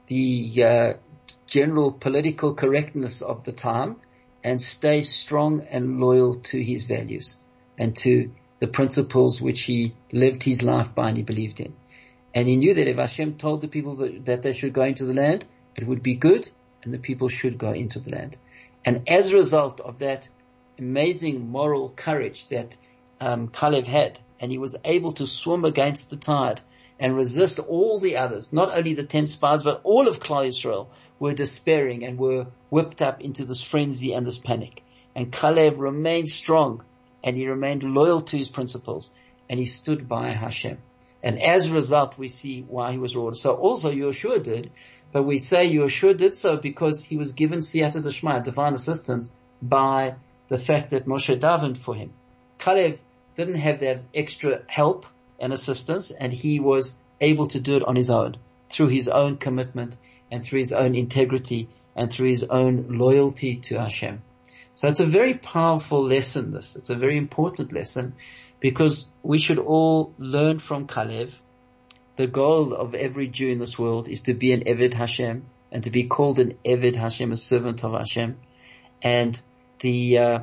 the 0.07 0.63
uh, 0.63 0.93
general 1.47 1.91
political 1.91 2.53
correctness 2.53 3.21
of 3.21 3.43
the 3.43 3.51
time 3.51 3.97
and 4.43 4.61
stay 4.61 5.01
strong 5.01 5.61
and 5.69 5.99
loyal 5.99 6.35
to 6.35 6.61
his 6.61 6.85
values 6.85 7.37
and 7.77 7.95
to 7.97 8.31
the 8.59 8.67
principles 8.67 9.41
which 9.41 9.63
he 9.63 9.93
lived 10.11 10.43
his 10.43 10.61
life 10.61 10.93
by 10.93 11.09
and 11.09 11.17
he 11.17 11.23
believed 11.23 11.59
in. 11.59 11.73
And 12.33 12.47
he 12.47 12.55
knew 12.55 12.73
that 12.73 12.87
if 12.87 12.97
Hashem 12.97 13.37
told 13.37 13.61
the 13.61 13.67
people 13.67 13.95
that, 13.95 14.25
that 14.25 14.41
they 14.41 14.53
should 14.53 14.73
go 14.73 14.83
into 14.83 15.05
the 15.05 15.13
land, 15.13 15.45
it 15.75 15.85
would 15.85 16.03
be 16.03 16.15
good 16.15 16.49
and 16.83 16.93
the 16.93 16.99
people 16.99 17.29
should 17.29 17.57
go 17.57 17.71
into 17.71 17.99
the 17.99 18.11
land. 18.11 18.37
And 18.85 19.09
as 19.09 19.31
a 19.31 19.35
result 19.35 19.79
of 19.79 19.99
that 19.99 20.29
amazing 20.77 21.49
moral 21.49 21.89
courage 21.89 22.47
that 22.49 22.77
um, 23.19 23.51
had, 23.53 24.19
and 24.39 24.51
he 24.51 24.57
was 24.57 24.75
able 24.83 25.13
to 25.13 25.25
swim 25.25 25.65
against 25.65 26.09
the 26.09 26.17
tide 26.17 26.61
and 26.99 27.15
resist 27.15 27.59
all 27.59 27.99
the 27.99 28.17
others, 28.17 28.53
not 28.53 28.75
only 28.75 28.93
the 28.93 29.03
ten 29.03 29.27
spies, 29.27 29.63
but 29.63 29.81
all 29.83 30.07
of 30.07 30.19
Klal 30.19 30.47
Yisrael 30.47 30.87
were 31.19 31.33
despairing 31.33 32.03
and 32.05 32.17
were 32.17 32.47
whipped 32.69 33.01
up 33.01 33.21
into 33.21 33.45
this 33.45 33.61
frenzy 33.61 34.13
and 34.13 34.25
this 34.25 34.37
panic. 34.37 34.81
And 35.15 35.31
Caleb 35.31 35.79
remained 35.79 36.29
strong 36.29 36.83
and 37.23 37.35
he 37.35 37.47
remained 37.47 37.83
loyal 37.83 38.21
to 38.21 38.37
his 38.37 38.49
principles 38.49 39.11
and 39.49 39.59
he 39.59 39.65
stood 39.65 40.07
by 40.07 40.29
Hashem. 40.29 40.77
And 41.23 41.41
as 41.41 41.67
a 41.67 41.73
result, 41.73 42.17
we 42.17 42.27
see 42.27 42.61
why 42.61 42.91
he 42.91 42.97
was 42.97 43.15
rewarded. 43.15 43.39
So 43.39 43.55
also 43.55 43.91
Yeshua 43.91 44.43
did, 44.43 44.71
but 45.11 45.23
we 45.23 45.39
say 45.39 45.71
Yeshua 45.71 46.15
did 46.15 46.35
so 46.35 46.57
because 46.57 47.03
he 47.03 47.17
was 47.17 47.31
given 47.31 47.59
siyata 47.59 48.03
deshmaya, 48.03 48.43
divine 48.43 48.73
assistance, 48.73 49.31
by 49.61 50.15
the 50.49 50.57
fact 50.57 50.91
that 50.91 51.07
Moshe 51.07 51.39
davened 51.39 51.77
for 51.77 51.95
him. 51.95 52.13
Caleb 52.59 52.99
didn't 53.35 53.55
have 53.55 53.79
that 53.79 54.01
extra 54.13 54.61
help 54.67 55.05
and 55.39 55.53
assistance 55.53 56.11
and 56.11 56.31
he 56.31 56.59
was 56.59 56.97
able 57.21 57.47
to 57.47 57.59
do 57.59 57.75
it 57.77 57.83
on 57.83 57.95
his 57.95 58.09
own 58.09 58.37
through 58.69 58.89
his 58.89 59.07
own 59.07 59.37
commitment 59.37 59.95
and 60.31 60.43
through 60.43 60.59
his 60.59 60.73
own 60.73 60.95
integrity 60.95 61.69
and 61.95 62.11
through 62.11 62.29
his 62.29 62.43
own 62.43 62.97
loyalty 62.97 63.55
to 63.55 63.79
Hashem. 63.79 64.21
So 64.73 64.89
it's 64.89 64.99
a 64.99 65.05
very 65.05 65.35
powerful 65.35 66.03
lesson 66.03 66.51
this. 66.51 66.75
It's 66.75 66.89
a 66.89 66.95
very 66.95 67.17
important 67.17 67.71
lesson 67.71 68.13
because 68.59 69.05
we 69.23 69.39
should 69.39 69.59
all 69.59 70.13
learn 70.17 70.59
from 70.59 70.87
Caleb. 70.87 71.31
The 72.17 72.27
goal 72.27 72.73
of 72.73 72.95
every 72.95 73.27
Jew 73.27 73.49
in 73.49 73.59
this 73.59 73.79
world 73.79 74.09
is 74.09 74.21
to 74.23 74.33
be 74.33 74.51
an 74.51 74.63
Eved 74.63 74.93
Hashem 74.93 75.45
and 75.71 75.83
to 75.83 75.89
be 75.89 76.05
called 76.05 76.39
an 76.39 76.57
Eved 76.65 76.95
Hashem, 76.95 77.31
a 77.31 77.37
servant 77.37 77.83
of 77.83 77.93
Hashem. 77.93 78.37
And 79.01 79.39
the, 79.79 80.17
uh, 80.17 80.39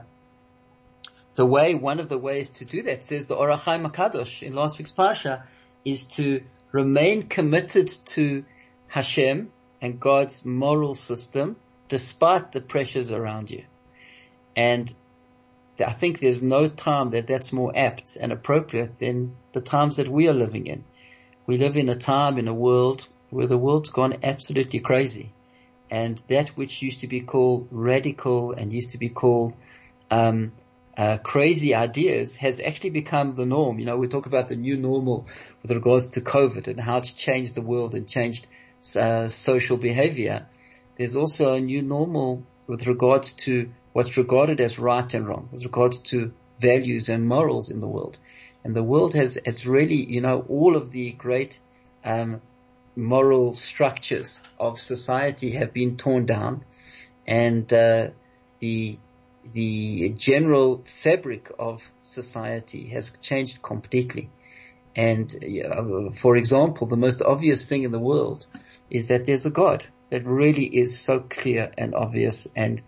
the 1.34 1.46
way, 1.46 1.74
one 1.74 2.00
of 2.00 2.08
the 2.08 2.18
ways 2.18 2.50
to 2.50 2.64
do 2.64 2.82
that 2.82 3.04
says 3.04 3.26
the 3.26 3.36
Ohr 3.36 3.48
HaChaim 3.48 3.90
HaKadosh 3.90 4.42
in 4.42 4.54
last 4.54 4.78
week's 4.78 4.92
Parsha 4.92 5.42
is 5.84 6.04
to 6.04 6.42
remain 6.72 7.24
committed 7.24 7.88
to 8.06 8.44
Hashem 8.88 9.50
and 9.80 9.98
God's 10.00 10.44
moral 10.44 10.94
system 10.94 11.56
despite 11.88 12.52
the 12.52 12.60
pressures 12.60 13.10
around 13.10 13.50
you. 13.50 13.64
And 14.54 14.92
I 15.78 15.92
think 15.92 16.20
there's 16.20 16.42
no 16.42 16.68
time 16.68 17.10
that 17.10 17.26
that's 17.26 17.52
more 17.52 17.72
apt 17.74 18.16
and 18.16 18.30
appropriate 18.30 18.98
than 18.98 19.34
the 19.52 19.60
times 19.60 19.96
that 19.96 20.08
we 20.08 20.28
are 20.28 20.34
living 20.34 20.66
in. 20.66 20.84
We 21.46 21.58
live 21.58 21.76
in 21.76 21.88
a 21.88 21.96
time 21.96 22.38
in 22.38 22.46
a 22.46 22.54
world 22.54 23.08
where 23.30 23.46
the 23.46 23.58
world's 23.58 23.90
gone 23.90 24.18
absolutely 24.22 24.80
crazy. 24.80 25.32
And 25.90 26.22
that 26.28 26.50
which 26.50 26.82
used 26.82 27.00
to 27.00 27.06
be 27.06 27.20
called 27.20 27.68
radical 27.70 28.52
and 28.52 28.72
used 28.72 28.90
to 28.90 28.98
be 28.98 29.08
called 29.08 29.56
um, 30.10 30.52
uh, 30.96 31.18
crazy 31.18 31.75
ideas 31.75 32.37
has 32.37 32.61
actually 32.61 32.90
become 32.90 33.34
the 33.34 33.46
norm. 33.46 33.78
You 33.78 33.87
know, 33.87 33.96
we 33.96 34.08
talk 34.08 34.26
about 34.26 34.49
the 34.49 34.56
new 34.56 34.76
normal 34.76 35.26
with 35.62 35.70
regards 35.72 36.08
to 36.08 36.20
COVID 36.20 36.68
and 36.68 36.80
how 36.80 36.99
it's 36.99 37.12
changed 37.12 37.54
the 37.54 37.62
world 37.62 37.94
and 37.94 38.06
changed 38.06 38.46
uh, 38.96 39.28
social 39.28 39.76
behavior. 39.76 40.46
There's 40.96 41.16
also 41.16 41.54
a 41.54 41.61
new 41.61 41.82
normal 41.82 42.44
with 42.66 42.87
regards 42.87 43.32
to 43.32 43.70
what's 43.92 44.16
regarded 44.16 44.61
as 44.61 44.78
right 44.78 45.12
and 45.14 45.26
wrong, 45.26 45.49
with 45.52 45.64
regards 45.64 45.99
to 45.99 46.32
values 46.58 47.08
and 47.08 47.26
morals 47.26 47.70
in 47.70 47.80
the 47.80 47.88
world. 47.88 48.18
And 48.64 48.76
the 48.76 48.82
world 48.82 49.14
has, 49.14 49.38
has 49.44 49.66
really, 49.66 50.04
you 50.04 50.20
know, 50.20 50.44
all 50.49 50.76
of 50.76 50.90
the 50.90 51.12
great 51.12 51.58
um, 52.04 52.40
moral 52.94 53.52
structures 53.54 54.40
of 54.58 54.80
society 54.80 55.52
have 55.52 55.72
been 55.72 55.96
torn 55.96 56.26
down, 56.26 56.64
and 57.26 57.72
uh, 57.72 58.08
the 58.61 58.99
the 59.50 60.11
general 60.11 60.82
fabric 60.84 61.50
of 61.58 61.90
society 62.02 62.88
has 62.88 63.12
changed 63.20 63.62
completely. 63.62 64.30
And 64.94 65.34
uh, 65.34 66.11
for 66.11 66.37
example, 66.37 66.87
the 66.87 66.96
most 66.96 67.22
obvious 67.22 67.66
thing 67.66 67.82
in 67.82 67.92
the 67.92 67.99
world 67.99 68.46
is 68.90 69.08
that 69.08 69.25
there's 69.25 69.46
a 69.46 69.50
God 69.50 69.84
that 70.11 70.26
really 70.26 70.66
is 70.66 71.00
so 71.00 71.20
clear 71.20 71.72
and 71.78 71.94
obvious 71.94 72.46
and 72.54 72.82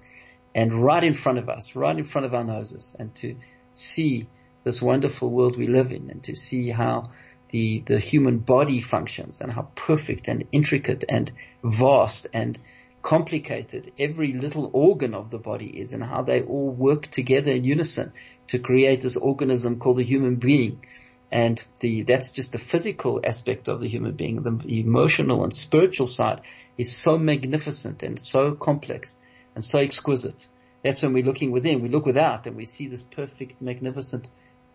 and 0.54 0.72
right 0.72 1.02
in 1.02 1.14
front 1.14 1.38
of 1.38 1.48
us, 1.48 1.74
right 1.74 1.98
in 1.98 2.04
front 2.04 2.26
of 2.26 2.34
our 2.34 2.44
noses, 2.44 2.94
and 2.98 3.12
to 3.16 3.36
see 3.72 4.28
this 4.62 4.80
wonderful 4.80 5.28
world 5.28 5.58
we 5.58 5.66
live 5.66 5.90
in, 5.90 6.10
and 6.10 6.22
to 6.24 6.36
see 6.36 6.70
how 6.70 7.10
the 7.50 7.80
the 7.80 7.98
human 7.98 8.38
body 8.38 8.80
functions, 8.80 9.40
and 9.40 9.50
how 9.50 9.68
perfect 9.74 10.28
and 10.28 10.44
intricate 10.52 11.04
and 11.08 11.32
vast 11.62 12.26
and 12.32 12.60
complicated 13.04 13.92
every 13.98 14.32
little 14.32 14.70
organ 14.72 15.12
of 15.12 15.30
the 15.30 15.38
body 15.38 15.66
is, 15.66 15.92
and 15.92 16.02
how 16.02 16.22
they 16.22 16.42
all 16.42 16.70
work 16.70 17.06
together 17.06 17.52
in 17.52 17.62
unison 17.62 18.12
to 18.46 18.58
create 18.58 19.02
this 19.02 19.16
organism 19.16 19.78
called 19.78 19.98
a 19.98 20.02
human 20.02 20.36
being. 20.36 20.82
And 21.30 21.62
the, 21.80 22.02
that's 22.02 22.30
just 22.30 22.52
the 22.52 22.58
physical 22.58 23.20
aspect 23.22 23.68
of 23.68 23.82
the 23.82 23.88
human 23.88 24.12
being. 24.12 24.42
The 24.42 24.80
emotional 24.80 25.44
and 25.44 25.52
spiritual 25.52 26.06
side 26.06 26.40
is 26.78 26.96
so 26.96 27.18
magnificent 27.18 28.02
and 28.02 28.18
so 28.18 28.54
complex 28.54 29.16
and 29.54 29.62
so 29.62 29.78
exquisite. 29.80 30.48
That's 30.82 31.02
when 31.02 31.12
we're 31.12 31.24
looking 31.24 31.50
within. 31.50 31.82
We 31.82 31.90
look 31.90 32.06
without 32.06 32.46
and 32.46 32.56
we 32.56 32.64
see 32.64 32.86
this 32.86 33.02
perfect, 33.02 33.60
magnificent, 33.60 34.30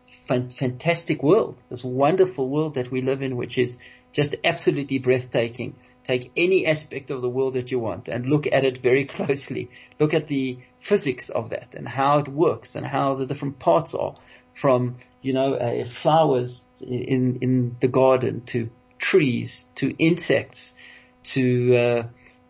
fantastic 0.10 1.24
world, 1.24 1.62
this 1.70 1.84
wonderful 1.84 2.48
world 2.48 2.76
that 2.76 2.92
we 2.92 3.02
live 3.02 3.22
in, 3.22 3.36
which 3.36 3.58
is 3.58 3.78
just 4.12 4.36
absolutely 4.44 5.00
breathtaking. 5.00 5.76
Take 6.04 6.32
any 6.36 6.66
aspect 6.66 7.12
of 7.12 7.22
the 7.22 7.30
world 7.30 7.54
that 7.54 7.72
you 7.72 7.80
want 7.80 8.10
and 8.10 8.26
look 8.26 8.48
at 8.48 8.66
it 8.66 8.80
very 8.80 9.06
closely. 9.16 9.70
Look 10.00 10.14
at 10.14 10.28
the 10.28 10.60
physics 10.80 11.30
of 11.30 11.52
that 11.52 11.76
and 11.76 11.88
how 11.88 12.20
it 12.20 12.28
works 12.28 12.76
and 12.76 12.86
how 12.86 13.16
the 13.16 13.26
different 13.26 13.60
parts 13.60 13.94
are 13.94 14.16
from, 14.54 14.98
you 15.22 15.34
know, 15.34 15.54
uh, 15.54 15.86
flowers 15.86 16.66
in, 16.82 17.38
in 17.42 17.78
the 17.80 17.88
garden 17.88 18.42
to 18.48 18.70
trees 18.98 19.68
to 19.76 19.96
insects 19.98 20.74
to, 21.24 21.78
uh, 21.78 22.04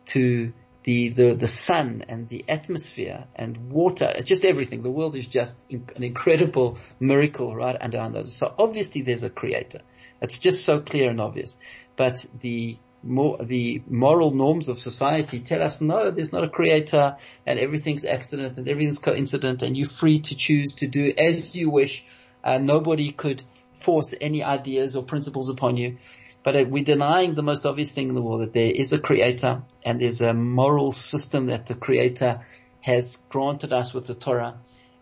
to 0.05 0.53
the, 0.83 1.09
the, 1.09 1.33
the 1.33 1.47
sun 1.47 2.05
and 2.07 2.29
the 2.29 2.45
atmosphere 2.47 3.25
and 3.35 3.71
water, 3.71 4.13
just 4.23 4.45
everything. 4.45 4.81
The 4.81 4.91
world 4.91 5.15
is 5.15 5.27
just 5.27 5.63
an 5.69 6.03
incredible 6.03 6.77
miracle 6.99 7.55
right 7.55 7.75
under 7.79 7.99
our 7.99 8.09
noses. 8.09 8.35
So 8.35 8.53
obviously 8.57 9.01
there's 9.01 9.23
a 9.23 9.29
creator. 9.29 9.81
It's 10.21 10.39
just 10.39 10.65
so 10.65 10.79
clear 10.79 11.09
and 11.09 11.19
obvious. 11.19 11.57
But 11.95 12.25
the 12.39 12.77
more, 13.03 13.37
the 13.37 13.81
moral 13.87 14.31
norms 14.31 14.69
of 14.69 14.79
society 14.79 15.39
tell 15.39 15.61
us 15.61 15.81
no, 15.81 16.11
there's 16.11 16.33
not 16.33 16.43
a 16.43 16.49
creator 16.49 17.17
and 17.45 17.59
everything's 17.59 18.05
accident 18.05 18.57
and 18.57 18.67
everything's 18.67 18.99
coincident 18.99 19.61
and 19.61 19.77
you're 19.77 19.87
free 19.87 20.19
to 20.19 20.35
choose 20.35 20.73
to 20.75 20.87
do 20.87 21.13
as 21.17 21.55
you 21.55 21.69
wish. 21.69 22.05
Uh, 22.43 22.57
nobody 22.57 23.11
could 23.11 23.43
force 23.73 24.13
any 24.19 24.43
ideas 24.43 24.95
or 24.95 25.03
principles 25.03 25.49
upon 25.49 25.77
you. 25.77 25.97
But 26.43 26.55
uh, 26.55 26.65
we're 26.67 26.83
denying 26.83 27.35
the 27.35 27.43
most 27.43 27.65
obvious 27.65 27.91
thing 27.91 28.09
in 28.09 28.15
the 28.15 28.21
world 28.21 28.41
that 28.41 28.53
there 28.53 28.71
is 28.71 28.91
a 28.93 28.99
creator 28.99 29.63
and 29.83 30.01
there's 30.01 30.21
a 30.21 30.33
moral 30.33 30.91
system 30.91 31.47
that 31.47 31.67
the 31.67 31.75
creator 31.75 32.45
has 32.81 33.17
granted 33.27 33.73
us 33.73 33.93
with 33.93 34.07
the 34.07 34.15
Torah. 34.15 34.57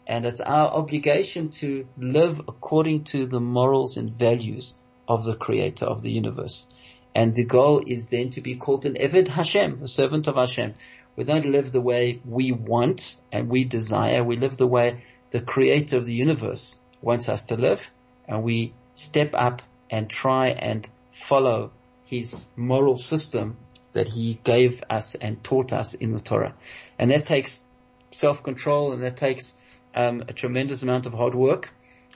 And 0.08 0.26
it's 0.26 0.42
our 0.42 0.70
obligation 0.70 1.50
to 1.62 1.88
live 1.98 2.40
according 2.40 3.04
to 3.06 3.26
the 3.26 3.42
morals 3.42 3.98
and 3.98 4.18
values 4.18 4.74
of 5.08 5.26
the 5.26 5.36
creator 5.36 5.86
of 5.86 6.02
the 6.02 6.12
universe. 6.12 6.68
And 7.14 7.36
the 7.36 7.46
goal 7.46 7.84
is 7.86 8.08
then 8.08 8.30
to 8.32 8.42
be 8.42 8.56
called 8.56 8.86
an 8.86 8.96
Eved 8.96 9.28
Hashem, 9.28 9.82
a 9.84 9.88
servant 9.88 10.28
of 10.28 10.36
Hashem. 10.36 10.76
We 11.16 11.24
don't 11.24 11.52
live 11.52 11.72
the 11.72 11.82
way 11.82 12.22
we 12.26 12.52
want 12.52 13.16
and 13.32 13.50
we 13.50 13.64
desire. 13.64 14.24
We 14.24 14.38
live 14.38 14.58
the 14.58 14.68
way 14.68 15.04
the 15.32 15.42
creator 15.42 15.98
of 15.98 16.06
the 16.06 16.14
universe 16.14 16.76
wants 17.02 17.28
us 17.30 17.44
to 17.46 17.56
live 17.56 17.92
and 18.28 18.44
we 18.44 18.74
step 18.94 19.32
up 19.34 19.62
and 19.90 20.10
try 20.10 20.50
and 20.50 20.88
follow 21.18 21.72
his 22.06 22.46
moral 22.56 22.96
system 22.96 23.58
that 23.94 24.08
he 24.08 24.40
gave 24.44 24.84
us 24.90 25.16
and 25.16 25.44
taught 25.44 25.74
us 25.74 25.94
in 25.94 26.14
the 26.14 26.20
Torah. 26.20 26.54
And 27.00 27.12
that 27.12 27.26
takes 27.26 27.64
self-control 28.12 28.94
and 28.94 29.04
that 29.04 29.18
takes 29.18 29.56
um, 29.96 30.24
a 30.28 30.34
tremendous 30.34 30.84
amount 30.84 31.06
of 31.06 31.14
hard 31.14 31.36
work. 31.36 31.74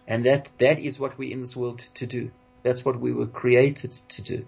And 0.07 0.25
that, 0.25 0.49
that 0.59 0.79
is 0.79 0.99
what 0.99 1.17
we're 1.17 1.31
in 1.31 1.41
this 1.41 1.55
world 1.55 1.79
to 1.95 2.05
do. 2.05 2.31
That's 2.63 2.85
what 2.85 2.99
we 2.99 3.11
were 3.11 3.27
created 3.27 3.91
to 4.09 4.21
do. 4.21 4.45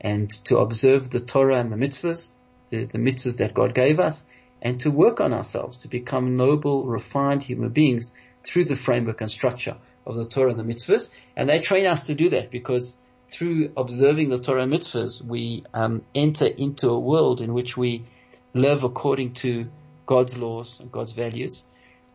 And 0.00 0.30
to 0.46 0.58
observe 0.58 1.10
the 1.10 1.20
Torah 1.20 1.60
and 1.60 1.72
the 1.72 1.76
mitzvahs, 1.76 2.32
the, 2.68 2.84
the 2.84 2.98
mitzvahs 2.98 3.38
that 3.38 3.54
God 3.54 3.74
gave 3.74 4.00
us, 4.00 4.26
and 4.60 4.80
to 4.80 4.90
work 4.90 5.20
on 5.20 5.32
ourselves 5.32 5.78
to 5.78 5.88
become 5.88 6.36
noble, 6.36 6.86
refined 6.86 7.42
human 7.42 7.70
beings 7.70 8.12
through 8.44 8.64
the 8.64 8.76
framework 8.76 9.20
and 9.20 9.30
structure 9.30 9.76
of 10.04 10.16
the 10.16 10.24
Torah 10.24 10.50
and 10.50 10.58
the 10.58 10.74
mitzvahs. 10.74 11.10
And 11.36 11.48
they 11.48 11.60
train 11.60 11.86
us 11.86 12.04
to 12.04 12.14
do 12.14 12.30
that 12.30 12.50
because 12.50 12.96
through 13.32 13.72
observing 13.76 14.28
the 14.28 14.38
Torah 14.38 14.66
mitzvahs, 14.66 15.22
we 15.22 15.64
um, 15.72 16.02
enter 16.14 16.46
into 16.46 16.90
a 16.90 17.00
world 17.00 17.40
in 17.40 17.54
which 17.54 17.76
we 17.76 18.04
live 18.52 18.84
according 18.84 19.34
to 19.34 19.70
God's 20.04 20.36
laws 20.36 20.78
and 20.78 20.92
God's 20.92 21.12
values. 21.12 21.64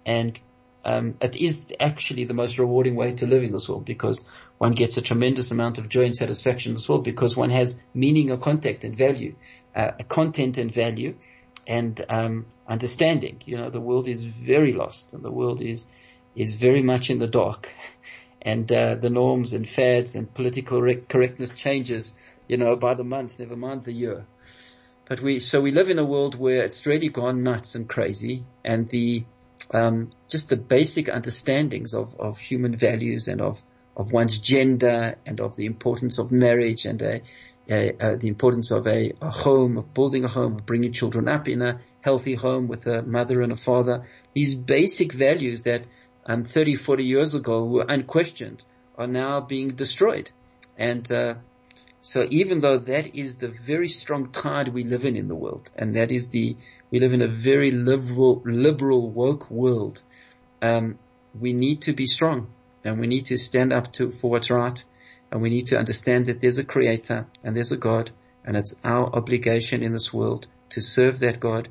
And 0.05 0.39
um, 0.85 1.15
it 1.19 1.35
is 1.35 1.73
actually 1.79 2.25
the 2.25 2.35
most 2.35 2.59
rewarding 2.59 2.95
way 2.95 3.13
to 3.13 3.25
live 3.25 3.43
in 3.43 3.51
this 3.51 3.67
world 3.67 3.83
because 3.83 4.25
one 4.59 4.73
gets 4.73 4.97
a 4.97 5.01
tremendous 5.01 5.51
amount 5.51 5.79
of 5.79 5.89
joy 5.89 6.05
and 6.05 6.15
satisfaction 6.15 6.71
in 6.71 6.75
this 6.75 6.87
world 6.87 7.03
because 7.03 7.35
one 7.35 7.49
has 7.49 7.79
meaning 7.93 8.31
and 8.31 8.41
contact 8.41 8.83
and 8.83 8.95
value, 8.95 9.35
uh, 9.75 9.91
content 10.07 10.57
and 10.57 10.71
value, 10.71 11.15
and 11.65 12.03
um, 12.09 12.45
understanding. 12.67 13.41
You 13.45 13.57
know, 13.57 13.69
the 13.69 13.81
world 13.81 14.07
is 14.07 14.23
very 14.23 14.73
lost, 14.73 15.13
and 15.13 15.23
the 15.23 15.31
world 15.31 15.61
is 15.61 15.85
is 16.35 16.53
very 16.55 16.83
much 16.83 17.09
in 17.09 17.17
the 17.17 17.27
dark, 17.27 17.69
and 18.47 18.71
uh, 18.71 18.95
the 18.95 19.09
norms 19.09 19.51
and 19.51 19.67
fads 19.67 20.15
and 20.15 20.33
political 20.33 20.79
correctness 21.09 21.49
changes. 21.49 22.13
You 22.47 22.55
know, 22.55 22.77
by 22.77 22.93
the 22.93 23.03
month, 23.03 23.39
never 23.39 23.57
mind 23.57 23.83
the 23.83 23.91
year. 23.91 24.25
But 25.09 25.19
we 25.19 25.39
so 25.39 25.59
we 25.59 25.71
live 25.71 25.89
in 25.89 25.99
a 25.99 26.05
world 26.05 26.35
where 26.35 26.63
it's 26.63 26.85
really 26.85 27.09
gone 27.09 27.43
nuts 27.43 27.75
and 27.75 27.89
crazy, 27.89 28.45
and 28.63 28.87
the 28.87 29.25
um, 29.73 30.11
just 30.29 30.47
the 30.47 30.55
basic 30.55 31.09
understandings 31.09 31.93
of, 31.93 32.17
of 32.19 32.39
human 32.39 32.77
values 32.77 33.27
and 33.27 33.41
of 33.41 33.61
of 33.97 34.13
one's 34.13 34.39
gender 34.39 35.15
and 35.25 35.41
of 35.41 35.57
the 35.57 35.65
importance 35.65 36.17
of 36.17 36.31
marriage 36.31 36.85
and 36.85 37.01
a, 37.01 37.21
a, 37.69 37.95
a, 37.99 38.15
the 38.15 38.27
importance 38.27 38.71
of 38.71 38.87
a, 38.87 39.11
a, 39.21 39.29
home, 39.29 39.77
of 39.77 39.93
building 39.93 40.23
a 40.23 40.27
home, 40.27 40.55
of 40.55 40.65
bringing 40.65 40.93
children 40.93 41.27
up 41.27 41.49
in 41.49 41.61
a 41.61 41.79
healthy 42.01 42.35
home 42.35 42.67
with 42.67 42.85
a 42.85 43.01
mother 43.01 43.41
and 43.41 43.51
a 43.51 43.55
father. 43.57 44.07
These 44.33 44.55
basic 44.55 45.11
values 45.11 45.63
that 45.63 45.83
um, 46.27 46.43
30, 46.43 46.75
40 46.75 47.03
years 47.03 47.33
ago 47.33 47.65
were 47.65 47.85
unquestioned 47.87 48.63
are 48.97 49.07
now 49.07 49.39
being 49.39 49.71
destroyed. 49.71 50.29
And 50.77 51.09
uh, 51.11 51.35
so 52.01 52.27
even 52.29 52.61
though 52.61 52.77
that 52.77 53.15
is 53.15 53.37
the 53.37 53.47
very 53.47 53.87
strong 53.87 54.31
tide 54.31 54.67
we 54.69 54.83
live 54.83 55.05
in 55.05 55.15
in 55.15 55.27
the 55.27 55.35
world, 55.35 55.69
and 55.75 55.95
that 55.95 56.11
is 56.11 56.29
the 56.29 56.57
we 56.91 56.99
live 56.99 57.13
in 57.13 57.21
a 57.21 57.27
very 57.27 57.71
liberal, 57.71 58.41
liberal 58.45 59.09
woke 59.09 59.49
world. 59.51 60.01
Um, 60.61 60.97
we 61.37 61.53
need 61.53 61.81
to 61.83 61.93
be 61.93 62.07
strong 62.07 62.47
and 62.83 62.99
we 62.99 63.07
need 63.07 63.27
to 63.27 63.37
stand 63.37 63.73
up 63.73 63.91
to, 63.93 64.11
for 64.11 64.31
what's 64.31 64.49
right 64.49 64.83
and 65.31 65.41
we 65.41 65.49
need 65.49 65.67
to 65.67 65.77
understand 65.77 66.27
that 66.27 66.41
there's 66.41 66.57
a 66.57 66.63
creator 66.63 67.27
and 67.43 67.55
there's 67.55 67.71
a 67.71 67.77
God 67.77 68.11
and 68.45 68.55
it's 68.55 68.79
our 68.83 69.13
obligation 69.13 69.83
in 69.83 69.91
this 69.91 70.13
world 70.13 70.47
to 70.69 70.81
serve 70.81 71.19
that 71.19 71.39
God 71.39 71.67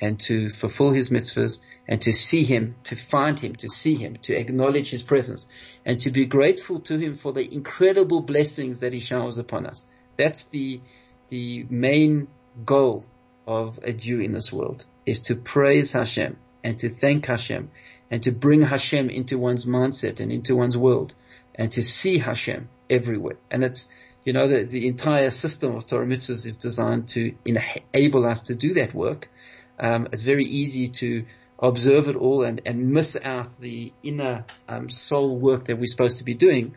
and 0.00 0.18
to 0.20 0.48
fulfill 0.48 0.90
his 0.90 1.10
mitzvahs 1.10 1.58
and 1.88 2.02
to 2.02 2.12
see 2.12 2.44
him, 2.44 2.74
to 2.84 2.96
find 2.96 3.38
him, 3.38 3.54
to 3.56 3.68
see 3.68 3.94
him, 3.94 4.16
to 4.22 4.34
acknowledge 4.34 4.90
his 4.90 5.02
presence 5.02 5.48
and 5.84 5.98
to 6.00 6.10
be 6.10 6.26
grateful 6.26 6.80
to 6.80 6.98
him 6.98 7.14
for 7.14 7.32
the 7.32 7.54
incredible 7.54 8.20
blessings 8.20 8.80
that 8.80 8.92
he 8.92 9.00
showers 9.00 9.38
upon 9.38 9.66
us. 9.66 9.86
That's 10.16 10.44
the, 10.44 10.80
the 11.28 11.66
main 11.70 12.28
goal 12.64 13.04
of 13.46 13.78
a 13.82 13.92
Jew 13.92 14.20
in 14.20 14.32
this 14.32 14.52
world 14.52 14.84
is 15.04 15.20
to 15.22 15.36
praise 15.36 15.92
Hashem 15.92 16.36
and 16.64 16.78
to 16.80 16.88
thank 16.88 17.26
Hashem 17.26 17.70
and 18.10 18.22
to 18.24 18.32
bring 18.32 18.62
Hashem 18.62 19.10
into 19.10 19.38
one's 19.38 19.64
mindset 19.64 20.20
and 20.20 20.32
into 20.32 20.56
one's 20.56 20.76
world 20.76 21.14
and 21.54 21.70
to 21.72 21.82
see 21.82 22.18
Hashem 22.18 22.68
everywhere. 22.90 23.36
And 23.50 23.62
it's, 23.64 23.88
you 24.24 24.32
know, 24.32 24.48
the, 24.48 24.64
the 24.64 24.88
entire 24.88 25.30
system 25.30 25.76
of 25.76 25.86
Torah 25.86 26.06
mitzvahs 26.06 26.44
is 26.46 26.56
designed 26.56 27.08
to 27.10 27.34
enable 27.44 28.26
us 28.26 28.40
to 28.42 28.54
do 28.54 28.74
that 28.74 28.94
work. 28.94 29.30
Um, 29.78 30.08
it's 30.12 30.22
very 30.22 30.44
easy 30.44 30.88
to 30.88 31.24
observe 31.58 32.08
it 32.08 32.16
all 32.16 32.42
and, 32.42 32.60
and 32.66 32.90
miss 32.90 33.16
out 33.24 33.60
the 33.60 33.92
inner 34.02 34.44
um, 34.68 34.88
soul 34.88 35.38
work 35.38 35.64
that 35.64 35.78
we're 35.78 35.86
supposed 35.86 36.18
to 36.18 36.24
be 36.24 36.34
doing 36.34 36.74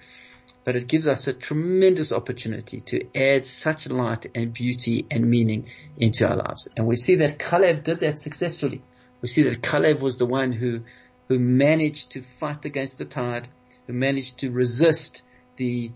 but 0.69 0.75
it 0.75 0.87
gives 0.87 1.07
us 1.07 1.27
a 1.27 1.33
tremendous 1.33 2.11
opportunity 2.11 2.79
to 2.79 3.01
add 3.17 3.45
such 3.45 3.89
light 3.89 4.27
and 4.35 4.53
beauty 4.53 5.05
and 5.09 5.27
meaning 5.27 5.67
into 5.97 6.29
our 6.29 6.35
lives. 6.35 6.67
And 6.77 6.85
we 6.85 6.95
see 6.95 7.15
that 7.15 7.39
Caleb 7.39 7.83
did 7.83 8.01
that 8.01 8.17
successfully. 8.17 8.81
We 9.21 9.29
see 9.29 9.41
that 9.43 9.63
Caleb 9.63 9.99
was 9.99 10.17
the 10.17 10.25
one 10.25 10.51
who, 10.51 10.81
who 11.27 11.39
managed 11.39 12.11
to 12.11 12.21
fight 12.21 12.65
against 12.65 12.97
the 12.97 13.05
tide, 13.05 13.47
who 13.87 13.93
managed 13.93 14.39
to 14.39 14.51
resist 14.51 15.23
the 15.55 15.91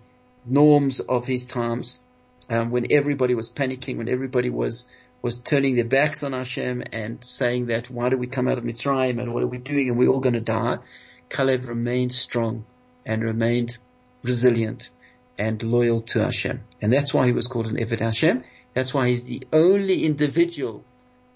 norms 0.45 0.99
of 0.99 1.27
his 1.27 1.45
times, 1.45 2.01
um, 2.49 2.71
when 2.71 2.87
everybody 2.91 3.35
was 3.35 3.49
panicking, 3.49 3.97
when 3.97 4.09
everybody 4.09 4.49
was, 4.49 4.87
was 5.23 5.37
turning 5.37 5.75
their 5.75 5.85
backs 5.85 6.21
on 6.21 6.33
Hashem 6.33 6.83
and 6.91 7.23
saying 7.23 7.67
that 7.67 7.89
why 7.89 8.09
did 8.09 8.19
we 8.19 8.27
come 8.27 8.49
out 8.49 8.57
of 8.57 8.65
Mitzrayim 8.65 9.21
and 9.21 9.33
what 9.33 9.41
are 9.41 9.47
we 9.47 9.57
doing 9.57 9.87
and 9.87 9.97
we're 9.97 10.09
all 10.09 10.19
going 10.19 10.33
to 10.33 10.41
die. 10.41 10.79
Caleb 11.29 11.63
remained 11.63 12.11
strong 12.11 12.65
and 13.05 13.23
remained 13.23 13.77
resilient 14.21 14.89
and 15.39 15.63
loyal 15.63 16.01
to 16.01 16.23
Hashem. 16.23 16.61
And 16.81 16.91
that's 16.91 17.13
why 17.13 17.25
he 17.25 17.31
was 17.31 17.47
called 17.47 17.67
an 17.67 17.77
Eved 17.77 18.01
Hashem. 18.01 18.43
That's 18.73 18.93
why 18.93 19.07
he's 19.07 19.23
the 19.23 19.47
only 19.53 20.05
individual, 20.05 20.83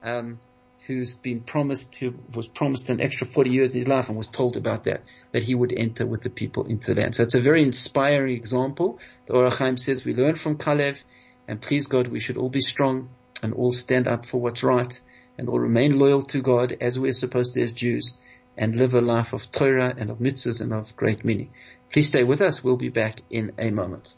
um, 0.03 0.37
who's 0.85 1.15
been 1.15 1.39
promised 1.39 1.93
to, 1.93 2.13
was 2.33 2.47
promised 2.47 2.89
an 2.89 2.99
extra 2.99 3.25
40 3.25 3.51
years 3.51 3.73
in 3.73 3.81
his 3.81 3.87
life 3.87 4.09
and 4.09 4.17
was 4.17 4.27
told 4.27 4.57
about 4.57 4.83
that, 4.83 5.01
that 5.31 5.43
he 5.43 5.55
would 5.55 5.73
enter 5.75 6.05
with 6.05 6.23
the 6.23 6.29
people 6.29 6.65
into 6.65 6.93
the 6.93 7.01
land. 7.01 7.15
So 7.15 7.23
it's 7.23 7.35
a 7.35 7.39
very 7.39 7.63
inspiring 7.63 8.35
example. 8.35 8.99
The 9.27 9.33
Ohr 9.33 9.49
HaChaim 9.49 9.79
says 9.79 10.03
we 10.03 10.13
learn 10.13 10.35
from 10.35 10.57
Kalev 10.57 11.01
and 11.47 11.61
please 11.61 11.87
God, 11.87 12.09
we 12.09 12.19
should 12.19 12.35
all 12.35 12.49
be 12.49 12.61
strong 12.61 13.09
and 13.41 13.53
all 13.53 13.73
stand 13.73 14.07
up 14.07 14.25
for 14.25 14.39
what's 14.39 14.63
right 14.63 14.99
and 15.37 15.49
all 15.49 15.59
remain 15.59 15.97
loyal 15.97 16.21
to 16.21 16.41
God 16.41 16.75
as 16.81 16.97
we're 16.97 17.13
supposed 17.13 17.53
to 17.53 17.61
as 17.61 17.71
Jews 17.71 18.17
and 18.57 18.75
live 18.75 18.93
a 18.93 19.01
life 19.01 19.33
of 19.33 19.51
Torah 19.51 19.93
and 19.97 20.09
of 20.09 20.17
mitzvahs 20.17 20.61
and 20.61 20.73
of 20.73 20.95
great 20.95 21.23
meaning. 21.23 21.51
Please 21.91 22.07
stay 22.07 22.23
with 22.23 22.41
us. 22.41 22.63
We'll 22.63 22.77
be 22.77 22.89
back 22.89 23.21
in 23.29 23.53
a 23.57 23.69
moment. 23.69 24.15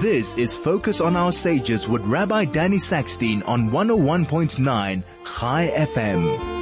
This 0.00 0.36
is 0.36 0.56
Focus 0.56 1.00
on 1.00 1.16
Our 1.16 1.32
Sages 1.32 1.88
with 1.88 2.02
Rabbi 2.02 2.44
Danny 2.44 2.76
Sackstein 2.76 3.46
on 3.48 3.70
101.9 3.70 5.02
Chai 5.24 5.72
FM. 5.74 6.57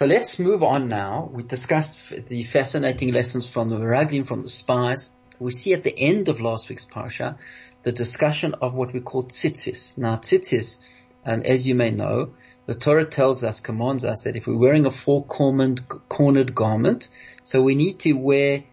So 0.00 0.06
let's 0.06 0.38
move 0.38 0.62
on 0.62 0.88
now. 0.88 1.28
We 1.30 1.42
discussed 1.42 2.08
the 2.08 2.42
fascinating 2.44 3.12
lessons 3.12 3.46
from 3.46 3.68
the 3.68 3.76
Meraglim, 3.76 4.26
from 4.26 4.42
the 4.42 4.48
spies. 4.48 5.10
We 5.38 5.50
see 5.50 5.74
at 5.74 5.84
the 5.84 5.94
end 5.94 6.30
of 6.30 6.40
last 6.40 6.70
week's 6.70 6.86
parsha 6.86 7.36
the 7.82 7.92
discussion 7.92 8.54
of 8.62 8.72
what 8.72 8.94
we 8.94 9.00
call 9.00 9.24
tzitzis. 9.24 9.98
Now 9.98 10.16
tzitzis, 10.16 10.78
um, 11.26 11.42
as 11.42 11.66
you 11.66 11.74
may 11.74 11.90
know, 11.90 12.32
the 12.64 12.74
Torah 12.74 13.04
tells 13.04 13.44
us, 13.44 13.60
commands 13.60 14.06
us 14.06 14.22
that 14.22 14.36
if 14.36 14.46
we're 14.46 14.56
wearing 14.56 14.86
a 14.86 14.90
four-cornered 14.90 15.86
cornered 16.08 16.54
garment, 16.54 17.10
so 17.42 17.60
we 17.60 17.74
need 17.74 17.98
to 17.98 18.14
wear 18.14 18.64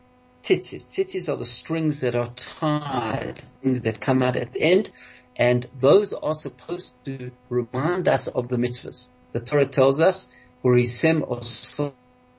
tzitzis. 0.44 0.86
Tzitzis 0.86 1.28
are 1.28 1.36
the 1.36 1.46
strings 1.46 2.00
that 2.00 2.16
are 2.16 2.32
tied, 2.38 3.44
things 3.62 3.82
that 3.82 4.00
come 4.00 4.24
out 4.24 4.38
at 4.38 4.54
the 4.54 4.62
end, 4.62 4.92
and 5.36 5.68
those 5.78 6.14
are 6.14 6.36
supposed 6.36 6.94
to 7.04 7.32
remind 7.50 8.08
us 8.08 8.30
of 8.30 8.48
the 8.48 8.56
mitzvahs. 8.56 9.10
The 9.34 9.42
Torah 9.42 9.66
tells 9.66 10.00
us 10.00 10.30
Urisem 10.64 11.22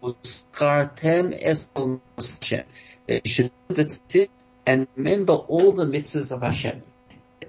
oskartem 0.02 1.38
es 1.40 1.70
Hashem. 1.74 2.64
That 3.07 3.26
you 3.26 3.31
should 3.31 3.52
sit 4.11 4.31
and 4.66 4.87
remember 4.96 5.33
all 5.35 5.72
the 5.72 5.87
mitzvahs 5.87 6.33
of 6.33 6.42
Hashem. 6.42 6.83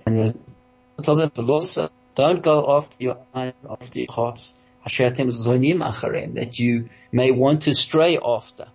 And 0.06 0.18
the 0.18 0.36
tells 1.04 1.20
us 1.20 1.32
the 1.34 1.60
says, 1.62 1.90
don't 2.16 2.42
go 2.44 2.76
after 2.78 3.04
your 3.04 3.18
eyes, 3.34 3.54
after 3.70 4.00
your 4.00 4.12
hearts, 4.12 4.58
that 4.86 6.60
you 6.60 6.90
may 7.12 7.32
want 7.32 7.62
to 7.64 7.74
stray 7.74 8.18
after. 8.18 8.68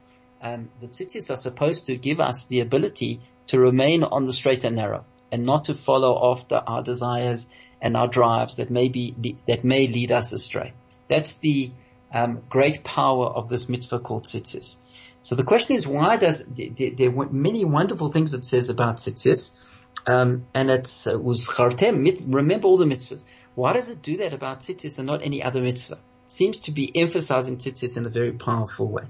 Um, 0.42 0.70
the 0.80 0.87
tzitzis 0.87 1.30
are 1.30 1.37
supposed 1.37 1.87
to 1.87 1.96
give 1.96 2.20
us 2.20 2.44
the 2.44 2.61
ability 2.61 3.20
to 3.48 3.59
remain 3.59 4.04
on 4.04 4.26
the 4.26 4.33
straight 4.33 4.64
and 4.64 4.76
narrow 4.76 5.04
and 5.33 5.44
not 5.44 5.64
to 5.66 5.74
follow 5.74 6.33
after 6.33 6.57
our 6.57 6.83
desires 6.83 7.48
and 7.80 7.96
our 7.96 8.09
drives 8.09 8.57
that 8.57 8.70
may 8.70 8.88
be, 8.88 9.37
that 9.48 9.64
may 9.64 9.87
lead 9.87 10.12
us 10.12 10.33
astray. 10.33 10.72
That's 11.09 11.35
the 11.38 11.72
um, 12.14 12.42
great 12.48 12.85
power 12.85 13.27
of 13.27 13.48
this 13.48 13.68
mitzvah 13.68 13.98
called 13.98 14.24
tzitzis. 14.24 14.79
So 15.20 15.35
the 15.35 15.42
question 15.42 15.74
is, 15.74 15.87
why 15.87 16.16
does 16.16 16.44
there, 16.46 17.09
are 17.09 17.29
many 17.31 17.64
wonderful 17.64 18.12
things 18.12 18.33
it 18.35 18.44
says 18.44 18.68
about 18.68 18.96
tzitzis, 18.96 19.87
um, 20.07 20.46
and 20.55 20.70
uh, 20.70 21.18
was 21.18 21.46
chartem. 21.46 22.33
Remember 22.33 22.68
all 22.68 22.77
the 22.77 22.85
mitzvahs. 22.85 23.24
Why 23.55 23.72
does 23.72 23.88
it 23.88 24.03
do 24.03 24.18
that 24.18 24.33
about 24.33 24.61
tzitzis 24.61 24.98
and 24.98 25.07
not 25.07 25.22
any 25.22 25.42
other 25.42 25.61
mitzvah? 25.61 25.98
Seems 26.27 26.61
to 26.61 26.72
be 26.72 26.90
emphasizing 26.96 27.59
tzitzis 27.59 27.96
in 27.96 28.07
a 28.07 28.11
very 28.11 28.33
powerful 28.33 28.88
way. 28.88 29.05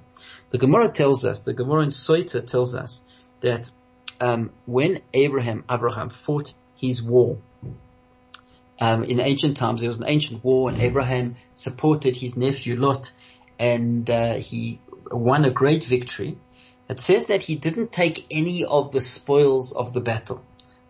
The 0.51 0.59
Gemara 0.59 0.91
tells 0.91 1.25
us, 1.25 1.43
the 1.43 1.55
Gemara 1.55 1.83
in 1.83 1.89
Sota 1.89 2.47
tells 2.47 2.75
us 2.75 3.01
that 3.41 3.71
um, 4.21 4.51
when 4.67 5.01
Abraham, 5.13 5.65
Abraham 5.71 6.09
fought 6.09 6.55
his 6.77 7.03
war, 7.03 7.39
um, 8.81 9.05
in 9.05 9.21
ancient 9.21 9.57
times, 9.57 9.81
there 9.81 9.89
was 9.89 9.99
an 9.99 10.09
ancient 10.09 10.43
war, 10.43 10.69
and 10.69 10.81
Abraham 10.81 11.37
supported 11.55 12.17
his 12.17 12.37
nephew 12.37 12.77
Lot, 12.77 13.13
and 13.59 14.09
uh, 14.11 14.35
he 14.35 14.81
won 15.11 15.45
a 15.45 15.51
great 15.51 15.85
victory. 15.85 16.39
It 16.89 17.01
says 17.01 17.27
that 17.27 17.43
he 17.43 17.55
didn't 17.55 17.93
take 17.93 18.27
any 18.31 18.65
of 18.65 18.91
the 18.91 19.01
spoils 19.01 19.73
of 19.73 19.93
the 19.93 20.01
battle, 20.01 20.45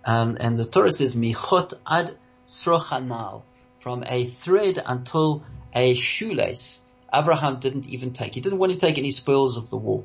um, 0.04 0.36
and 0.40 0.58
the 0.58 0.64
Torah 0.64 0.90
says 0.90 1.14
michot 1.14 1.74
ad 1.86 2.16
srochanal, 2.46 3.42
from 3.80 4.02
a 4.06 4.24
thread 4.24 4.82
until 4.84 5.44
a 5.74 5.94
shoelace. 5.94 6.80
Abraham 7.12 7.60
didn't 7.60 7.88
even 7.88 8.12
take. 8.12 8.34
He 8.34 8.40
didn't 8.40 8.58
want 8.58 8.72
to 8.72 8.78
take 8.78 8.98
any 8.98 9.12
spoils 9.12 9.56
of 9.56 9.70
the 9.70 9.76
war. 9.76 10.04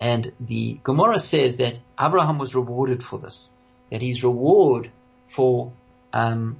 And 0.00 0.32
the 0.40 0.80
Gemara 0.82 1.18
says 1.18 1.56
that 1.56 1.78
Abraham 2.00 2.38
was 2.38 2.54
rewarded 2.54 3.02
for 3.02 3.18
this, 3.18 3.50
that 3.90 4.00
his 4.00 4.22
reward 4.22 4.90
for 5.28 5.72
um, 6.14 6.56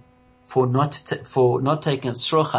for 0.51 0.67
not 0.67 0.95
for 1.25 1.63
not 1.63 1.81
taking 1.83 2.13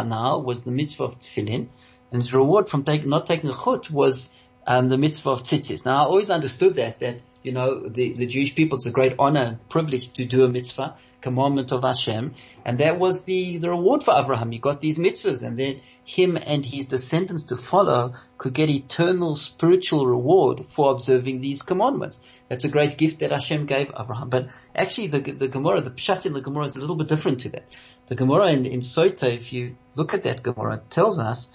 now 0.06 0.38
was 0.38 0.64
the 0.64 0.70
mitzvah 0.70 1.04
of 1.04 1.18
tefillin, 1.18 1.68
and 2.10 2.22
his 2.22 2.32
reward 2.32 2.70
from 2.70 2.84
take, 2.84 3.06
not 3.06 3.26
taking 3.26 3.50
a 3.50 3.54
chut 3.54 3.90
was 3.90 4.34
um, 4.66 4.88
the 4.88 4.96
mitzvah 4.96 5.30
of 5.30 5.42
tzitzis. 5.42 5.84
Now 5.84 5.96
I 6.02 6.06
always 6.06 6.30
understood 6.30 6.76
that 6.76 7.00
that 7.00 7.22
you 7.42 7.52
know 7.52 7.86
the 7.86 8.14
the 8.14 8.26
Jewish 8.26 8.54
people 8.54 8.76
it's 8.76 8.86
a 8.86 8.90
great 8.90 9.16
honor 9.18 9.42
and 9.42 9.68
privilege 9.68 10.10
to 10.14 10.24
do 10.24 10.44
a 10.44 10.48
mitzvah 10.48 10.96
commandment 11.20 11.70
of 11.70 11.82
Hashem, 11.82 12.34
and 12.64 12.78
that 12.78 12.98
was 12.98 13.24
the 13.24 13.58
the 13.58 13.68
reward 13.68 14.02
for 14.02 14.18
Abraham. 14.18 14.50
He 14.50 14.58
got 14.58 14.80
these 14.80 14.98
mitzvahs, 14.98 15.42
and 15.46 15.58
then 15.58 15.82
him 16.04 16.38
and 16.38 16.64
his 16.64 16.86
descendants 16.86 17.44
to 17.44 17.56
follow 17.56 18.14
could 18.38 18.54
get 18.54 18.70
eternal 18.70 19.34
spiritual 19.34 20.06
reward 20.06 20.64
for 20.66 20.90
observing 20.92 21.42
these 21.42 21.60
commandments. 21.60 22.22
That's 22.52 22.64
a 22.64 22.68
great 22.68 22.98
gift 22.98 23.20
that 23.20 23.32
Hashem 23.32 23.64
gave 23.64 23.90
Abraham. 23.98 24.28
But 24.28 24.50
actually 24.76 25.06
the, 25.06 25.20
the 25.20 25.48
Gemara, 25.48 25.80
the 25.80 25.90
Pshat 25.90 26.26
in 26.26 26.34
the 26.34 26.42
Gemara 26.42 26.66
is 26.66 26.76
a 26.76 26.80
little 26.80 26.96
bit 26.96 27.08
different 27.08 27.40
to 27.40 27.48
that. 27.48 27.64
The 28.08 28.14
Gemara 28.14 28.52
in, 28.52 28.66
in 28.66 28.80
Sota, 28.80 29.32
if 29.34 29.54
you 29.54 29.76
look 29.94 30.12
at 30.12 30.24
that 30.24 30.42
Gemara, 30.42 30.82
tells 30.90 31.18
us 31.18 31.48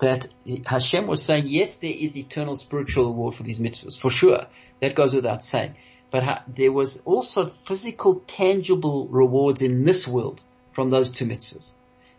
that 0.00 0.26
Hashem 0.66 1.06
was 1.06 1.22
saying, 1.22 1.44
yes, 1.46 1.76
there 1.76 1.94
is 1.96 2.16
eternal 2.16 2.56
spiritual 2.56 3.06
reward 3.06 3.36
for 3.36 3.44
these 3.44 3.60
mitzvahs, 3.60 3.96
for 3.96 4.10
sure. 4.10 4.46
That 4.80 4.96
goes 4.96 5.14
without 5.14 5.44
saying. 5.44 5.76
But 6.10 6.42
there 6.48 6.72
was 6.72 7.00
also 7.04 7.46
physical, 7.46 8.16
tangible 8.26 9.06
rewards 9.06 9.62
in 9.62 9.84
this 9.84 10.08
world 10.08 10.42
from 10.72 10.90
those 10.90 11.12
two 11.12 11.26
mitzvahs. 11.26 11.70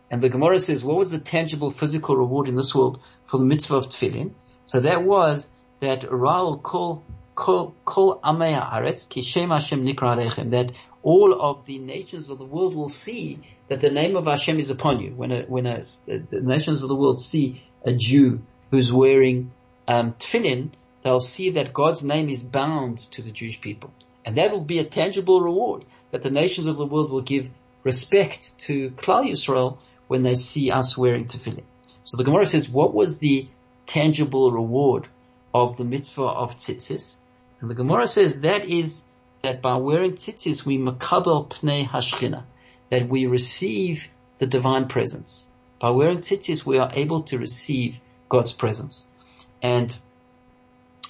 And 0.10 0.22
the 0.22 0.30
Gemara 0.30 0.60
says, 0.60 0.86
what 0.86 0.96
was 0.96 1.12
the 1.12 1.20
tangible 1.20 1.70
physical 1.70 2.15
reward 2.15 2.48
in 2.48 2.56
this 2.56 2.74
world 2.74 3.02
for 3.26 3.39
the 3.39 3.46
mitzvah 3.46 3.76
of 3.76 3.89
tefillin? 3.89 4.36
So 4.63 4.80
that 4.80 5.04
was 5.04 5.52
that 5.82 6.08
kol, 6.08 6.60
kol, 6.60 7.04
that 10.51 10.71
all 11.04 11.41
of 11.41 11.65
the 11.65 11.80
nations 11.80 12.30
of 12.30 12.38
the 12.38 12.45
world 12.45 12.75
will 12.75 12.89
see 12.89 13.39
that 13.67 13.82
the 13.82 13.89
name 13.89 14.15
of 14.15 14.27
Hashem 14.27 14.60
is 14.60 14.69
upon 14.69 14.99
you. 14.99 15.12
When 15.12 15.32
a, 15.32 15.41
when 15.43 15.65
a, 15.65 15.82
the 16.06 16.41
nations 16.41 16.84
of 16.84 16.89
the 16.89 16.95
world 16.95 17.21
see 17.21 17.63
a 17.84 17.93
Jew 17.93 18.41
who's 18.69 18.93
wearing 18.93 19.51
um, 19.88 20.13
tefillin, 20.13 20.71
they'll 21.04 21.19
see 21.19 21.51
that 21.51 21.73
God's 21.73 22.04
name 22.04 22.30
is 22.30 22.43
bound 22.43 22.99
to 23.13 23.21
the 23.21 23.32
Jewish 23.32 23.60
people. 23.60 23.91
And 24.23 24.38
that 24.38 24.51
will 24.51 24.63
be 24.63 24.80
a 24.80 24.84
tangible 24.84 25.41
reward 25.41 25.86
that 26.12 26.21
the 26.21 26.30
nations 26.30 26.67
of 26.67 26.77
the 26.77 26.86
world 26.86 27.10
will 27.10 27.21
give 27.21 27.49
respect 27.84 28.60
to 28.60 28.91
Klal 28.91 29.27
Yisrael 29.27 29.80
when 30.08 30.21
they 30.21 30.36
see 30.36 30.69
us 30.69 30.95
wearing 30.97 31.25
tefillin. 31.25 31.63
So 32.06 32.17
the 32.17 32.23
Gemara 32.23 32.45
says, 32.45 32.69
what 32.69 32.93
was 32.93 33.17
the 33.17 33.47
tangible 33.86 34.51
reward 34.51 35.08
of 35.54 35.77
the 35.77 35.86
mitzvah 35.86 36.21
of 36.23 36.58
tzitzis? 36.58 37.15
And 37.62 37.69
the 37.69 37.76
Gemara 37.76 38.08
says 38.08 38.41
that 38.41 38.67
is 38.67 39.04
that 39.43 39.62
by 39.62 39.78
wearing 39.78 40.13
tzitzis 40.13 40.65
we 40.65 40.78
makabel 40.78 41.47
pnei 41.47 41.88
hashchina, 41.88 42.43
that 42.89 43.08
we 43.08 43.28
receive 43.28 44.08
the 44.39 44.47
divine 44.47 44.88
presence. 44.88 45.47
By 45.80 45.91
wearing 45.91 46.19
tzitzis 46.19 46.65
we 46.65 46.80
are 46.80 46.91
able 46.93 47.24
to 47.24 47.38
receive 47.38 48.00
God's 48.30 48.52
presence. 48.52 49.06
And 49.62 49.95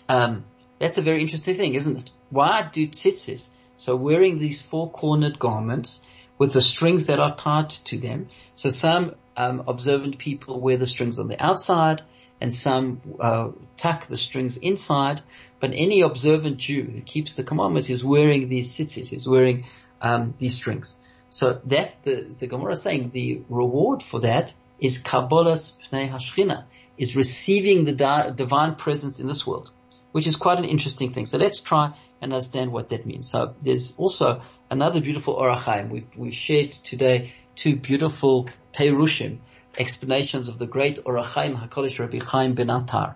um, 0.10 0.44
that's 0.80 0.98
a 0.98 1.02
very 1.02 1.22
interesting 1.22 1.56
thing, 1.56 1.76
isn't 1.76 1.98
it? 1.98 2.12
Why 2.30 2.70
do 2.72 2.86
tzitzis? 2.88 3.48
So 3.78 3.96
wearing 3.96 4.38
these 4.38 4.62
four-cornered 4.62 5.40
garments 5.40 6.02
with 6.38 6.54
the 6.54 6.62
strings 6.62 7.06
that 7.06 7.20
are 7.20 7.36
tied 7.36 7.70
to 7.70 7.98
them. 7.98 8.28
So 8.56 8.70
some 8.70 9.16
um, 9.38 9.64
observant 9.68 10.18
people 10.18 10.60
wear 10.60 10.78
the 10.78 10.88
strings 10.88 11.18
on 11.18 11.28
the 11.28 11.42
outside, 11.42 12.02
and 12.42 12.54
some 12.54 13.02
uh, 13.20 13.52
tuck 13.78 14.08
the 14.08 14.18
strings 14.18 14.58
inside. 14.58 15.22
But 15.60 15.72
any 15.74 16.02
observant 16.02 16.58
Jew 16.58 16.84
who 16.84 17.02
keeps 17.02 17.36
the 17.36 17.44
commandments 17.44 17.90
is 17.90 18.04
wearing 18.04 18.50
these 18.50 18.76
tzitzis, 18.76 19.14
is 19.14 19.28
wearing 19.28 19.66
um, 20.02 20.34
these 20.40 20.56
strings. 20.56 20.98
So 21.30 21.62
that 21.66 22.04
the 22.04 22.16
the 22.40 22.48
Gemara 22.48 22.72
is 22.72 22.82
saying 22.82 23.12
the 23.12 23.42
reward 23.48 24.04
for 24.04 24.22
that 24.22 24.54
is 24.80 25.00
kabbalas 25.02 25.74
pnei 25.90 26.12
hashchina, 26.12 26.66
is 26.98 27.16
receiving 27.16 27.86
the 27.86 27.94
di- 27.94 28.32
divine 28.32 28.76
presence 28.76 29.20
in 29.20 29.28
this 29.28 29.46
world, 29.46 29.72
which 30.12 30.28
is 30.28 30.36
quite 30.36 30.58
an 30.58 30.66
interesting 30.66 31.14
thing. 31.14 31.28
So 31.28 31.38
let's 31.38 31.62
try 31.62 31.94
and 32.22 32.34
understand 32.34 32.72
what 32.72 32.90
that 32.90 33.06
means. 33.06 33.30
So 33.30 33.56
there's 33.62 33.96
also 33.98 34.42
another 34.70 35.00
beautiful 35.00 35.36
Ohr 35.36 35.56
HaChaim. 35.56 35.90
We, 35.90 36.08
we 36.18 36.32
shared 36.32 36.72
today 36.72 37.34
two 37.56 37.76
beautiful 37.76 38.50
Perushim, 38.74 39.40
explanations 39.78 40.48
of 40.48 40.60
the 40.60 40.68
great 40.68 41.00
Ohr 41.06 41.16
HaChaim 41.16 41.56
HaKadosh 41.56 42.00
Rabbi 42.00 42.20
Chaim 42.20 42.54
Ben 42.54 42.68
Atar. 42.68 43.16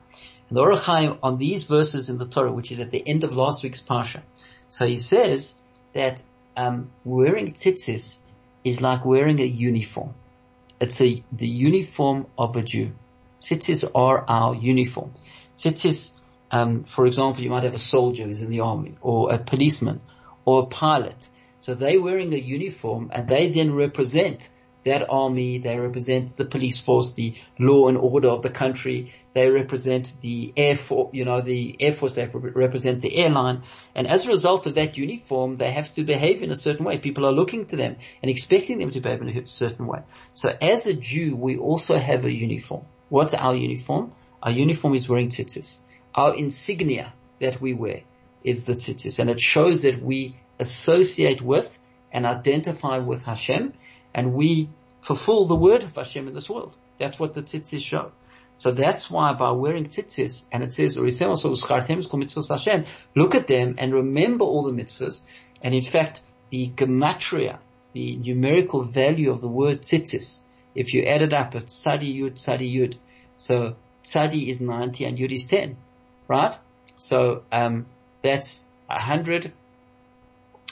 And 0.49 0.57
the 0.57 0.61
Ohr 0.61 0.73
HaChaim 0.73 1.19
on 1.21 1.37
these 1.37 1.63
verses 1.63 2.09
in 2.09 2.17
the 2.17 2.27
Torah, 2.27 2.51
which 2.51 2.71
is 2.71 2.79
at 2.79 2.91
the 2.91 3.03
end 3.05 3.23
of 3.23 3.35
last 3.35 3.63
week's 3.63 3.81
Parsha. 3.81 4.21
So 4.69 4.85
he 4.85 4.97
says 4.97 5.55
that 5.93 6.23
um, 6.57 6.91
wearing 7.03 7.53
tzitzis 7.53 8.17
is 8.63 8.81
like 8.81 9.05
wearing 9.05 9.39
a 9.39 9.45
uniform. 9.45 10.13
It's 10.79 11.01
a, 11.01 11.23
the 11.31 11.47
uniform 11.47 12.27
of 12.37 12.55
a 12.55 12.61
Jew. 12.61 12.93
Tzitzis 13.39 13.89
are 13.93 14.25
our 14.27 14.55
uniform. 14.55 15.13
Tzitzis, 15.57 16.11
um, 16.51 16.83
for 16.83 17.05
example, 17.05 17.43
you 17.43 17.49
might 17.49 17.63
have 17.63 17.75
a 17.75 17.79
soldier 17.79 18.23
who's 18.23 18.41
in 18.41 18.49
the 18.49 18.61
army, 18.61 18.97
or 19.01 19.33
a 19.33 19.37
policeman, 19.37 20.01
or 20.45 20.63
a 20.63 20.65
pilot. 20.65 21.27
So 21.59 21.73
they're 21.73 22.01
wearing 22.01 22.33
a 22.33 22.37
uniform 22.37 23.09
and 23.13 23.27
they 23.27 23.49
then 23.49 23.73
represent 23.73 24.49
that 24.85 25.09
army, 25.09 25.57
they 25.57 25.77
represent 25.77 26.37
the 26.37 26.45
police 26.45 26.79
force, 26.79 27.13
the 27.13 27.35
law 27.59 27.87
and 27.87 27.97
order 27.97 28.29
of 28.29 28.43
the 28.43 28.49
country, 28.49 29.13
they 29.33 29.49
represent 29.49 30.13
the 30.21 30.53
air 30.55 30.75
force, 30.75 31.09
you 31.13 31.25
know, 31.25 31.41
the 31.41 31.75
air 31.79 31.91
force, 31.91 32.13
they 32.13 32.27
represent 32.27 33.01
the 33.01 33.17
airline. 33.17 33.63
And 33.95 34.07
as 34.07 34.25
a 34.25 34.29
result 34.29 34.67
of 34.67 34.75
that 34.75 34.95
uniform, 34.95 35.57
they 35.57 35.71
have 35.71 35.93
to 35.95 36.03
behave 36.03 36.41
in 36.43 36.51
a 36.51 36.55
certain 36.55 36.85
way. 36.85 36.99
People 36.99 37.25
are 37.25 37.31
looking 37.31 37.65
to 37.67 37.75
them 37.75 37.97
and 38.21 38.29
expecting 38.29 38.77
them 38.77 38.91
to 38.91 39.01
behave 39.01 39.21
in 39.21 39.29
a 39.29 39.45
certain 39.45 39.87
way. 39.87 40.03
So 40.33 40.55
as 40.61 40.85
a 40.85 40.93
Jew, 40.93 41.35
we 41.35 41.57
also 41.57 41.97
have 41.97 42.23
a 42.23 42.31
uniform. 42.31 42.85
What's 43.09 43.33
our 43.33 43.55
uniform? 43.55 44.13
Our 44.41 44.51
uniform 44.51 44.93
is 44.93 45.09
wearing 45.09 45.29
tzitzis. 45.29 45.77
Our 46.13 46.35
insignia 46.35 47.11
that 47.41 47.59
we 47.59 47.73
wear 47.73 48.03
is 48.43 48.65
the 48.65 48.73
tzitzis. 48.73 49.17
And 49.17 49.31
it 49.31 49.41
shows 49.41 49.81
that 49.81 50.01
we 50.01 50.37
associate 50.59 51.41
with 51.41 51.77
and 52.11 52.25
identify 52.25 52.99
with 52.99 53.23
Hashem, 53.23 53.73
and 54.15 54.33
we 54.33 54.69
fulfill 55.01 55.45
the 55.45 55.55
word 55.55 55.83
of 55.83 55.95
Hashem 55.95 56.27
in 56.27 56.33
this 56.33 56.49
world. 56.49 56.73
That's 56.97 57.19
what 57.19 57.33
the 57.35 57.43
tzitzis 57.43 57.83
show. 57.83 58.13
So 58.55 58.71
that's 58.71 59.11
why 59.11 59.33
by 59.33 59.51
wearing 59.51 59.89
tzitzis, 59.89 60.45
and 60.51 60.63
it 60.63 60.73
says, 60.73 60.95
Hashem, 62.47 62.85
look 63.13 63.35
at 63.35 63.47
them 63.47 63.75
and 63.77 63.93
remember 63.93 64.45
all 64.45 64.63
the 64.63 64.71
mitzvahs. 64.71 65.19
And 65.61 65.75
in 65.75 65.81
fact, 65.81 66.21
the 66.49 66.71
gematria, 66.73 67.59
the 67.91 68.15
numerical 68.15 68.83
value 68.83 69.31
of 69.31 69.41
the 69.41 69.49
word 69.49 69.81
tzitzis, 69.81 70.39
if 70.73 70.93
you 70.93 71.03
add 71.03 71.21
it 71.21 71.33
up, 71.33 71.53
it's 71.55 71.83
tzadi 71.83 72.17
yud, 72.17 72.35
tzadi 72.35 72.73
yud. 72.73 72.97
So 73.35 73.75
tzadi 74.05 74.47
is 74.47 74.61
90 74.61 75.03
and 75.03 75.17
yud 75.17 75.33
is 75.33 75.45
10, 75.45 75.75
right? 76.29 76.55
So, 76.95 77.43
um, 77.51 77.85
that's 78.21 78.63
100 78.87 79.51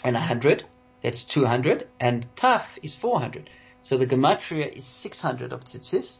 and 0.06 0.13
100, 0.15 0.63
that's 1.04 1.26
200, 1.26 1.88
and 2.00 2.28
taf 2.36 2.80
is 2.82 2.96
400. 2.96 3.50
So 3.82 3.98
the 3.98 4.08
gematria 4.08 4.72
is 4.72 4.86
600 4.86 5.52
of 5.52 5.66
tzitzis, 5.66 6.18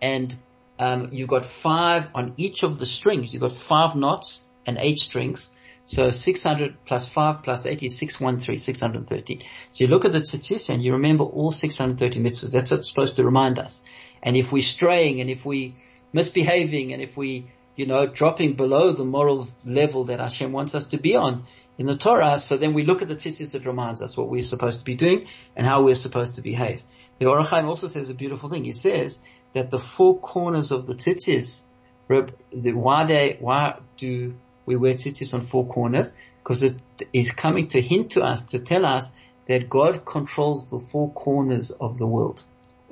and 0.00 0.36
um, 0.78 1.08
you've 1.12 1.28
got 1.28 1.46
five 1.46 2.08
on 2.14 2.34
each 2.36 2.62
of 2.62 2.78
the 2.78 2.86
strings. 2.86 3.32
You've 3.32 3.42
got 3.42 3.52
five 3.52 3.96
knots 3.96 4.44
and 4.66 4.78
eight 4.78 4.98
strings. 4.98 5.50
So 5.84 6.10
600 6.10 6.84
plus 6.84 7.08
5 7.08 7.42
plus 7.42 7.64
8 7.64 7.82
is 7.82 7.96
613, 7.96 8.58
613. 8.58 9.42
So 9.70 9.84
you 9.84 9.88
look 9.88 10.04
at 10.04 10.12
the 10.12 10.18
tzitzis 10.18 10.68
and 10.68 10.84
you 10.84 10.92
remember 10.92 11.24
all 11.24 11.50
630 11.50 12.20
mitzvahs. 12.20 12.52
That's 12.52 12.70
what's 12.70 12.90
supposed 12.90 13.16
to 13.16 13.24
remind 13.24 13.58
us. 13.58 13.82
And 14.22 14.36
if 14.36 14.52
we're 14.52 14.62
straying 14.62 15.22
and 15.22 15.30
if 15.30 15.46
we're 15.46 15.72
misbehaving 16.12 16.92
and 16.92 17.00
if 17.00 17.16
we, 17.16 17.50
you 17.74 17.86
know, 17.86 18.06
dropping 18.06 18.52
below 18.52 18.92
the 18.92 19.06
moral 19.06 19.48
level 19.64 20.04
that 20.04 20.20
Hashem 20.20 20.52
wants 20.52 20.74
us 20.74 20.88
to 20.88 20.98
be 20.98 21.16
on, 21.16 21.46
in 21.78 21.86
the 21.86 21.96
Torah, 21.96 22.38
so 22.38 22.56
then 22.56 22.74
we 22.74 22.82
look 22.82 23.02
at 23.02 23.08
the 23.08 23.14
tzitzis 23.14 23.52
that 23.52 23.64
reminds 23.64 24.02
us 24.02 24.16
what 24.16 24.28
we're 24.28 24.42
supposed 24.42 24.80
to 24.80 24.84
be 24.84 24.96
doing 24.96 25.28
and 25.56 25.64
how 25.64 25.82
we're 25.82 25.94
supposed 25.94 26.34
to 26.34 26.42
behave. 26.42 26.82
The 27.18 27.26
Ohr 27.26 27.40
HaChaim 27.40 27.64
also 27.64 27.86
says 27.86 28.10
a 28.10 28.14
beautiful 28.14 28.48
thing. 28.48 28.64
He 28.64 28.72
says 28.72 29.20
that 29.54 29.70
the 29.70 29.78
four 29.78 30.18
corners 30.18 30.72
of 30.72 30.86
the 30.86 30.94
tzitzis, 30.94 31.62
why 32.08 33.04
they, 33.04 33.36
why 33.38 33.78
do 33.96 34.34
we 34.66 34.76
wear 34.76 34.94
tzitzis 34.94 35.34
on 35.34 35.42
four 35.42 35.66
corners? 35.66 36.14
Because 36.42 36.64
it 36.64 36.80
is 37.12 37.30
coming 37.30 37.68
to 37.68 37.80
hint 37.80 38.12
to 38.12 38.22
us, 38.22 38.42
to 38.46 38.58
tell 38.58 38.84
us 38.84 39.12
that 39.46 39.68
God 39.68 40.04
controls 40.04 40.68
the 40.70 40.80
four 40.80 41.12
corners 41.12 41.70
of 41.70 41.96
the 41.98 42.06
world. 42.06 42.42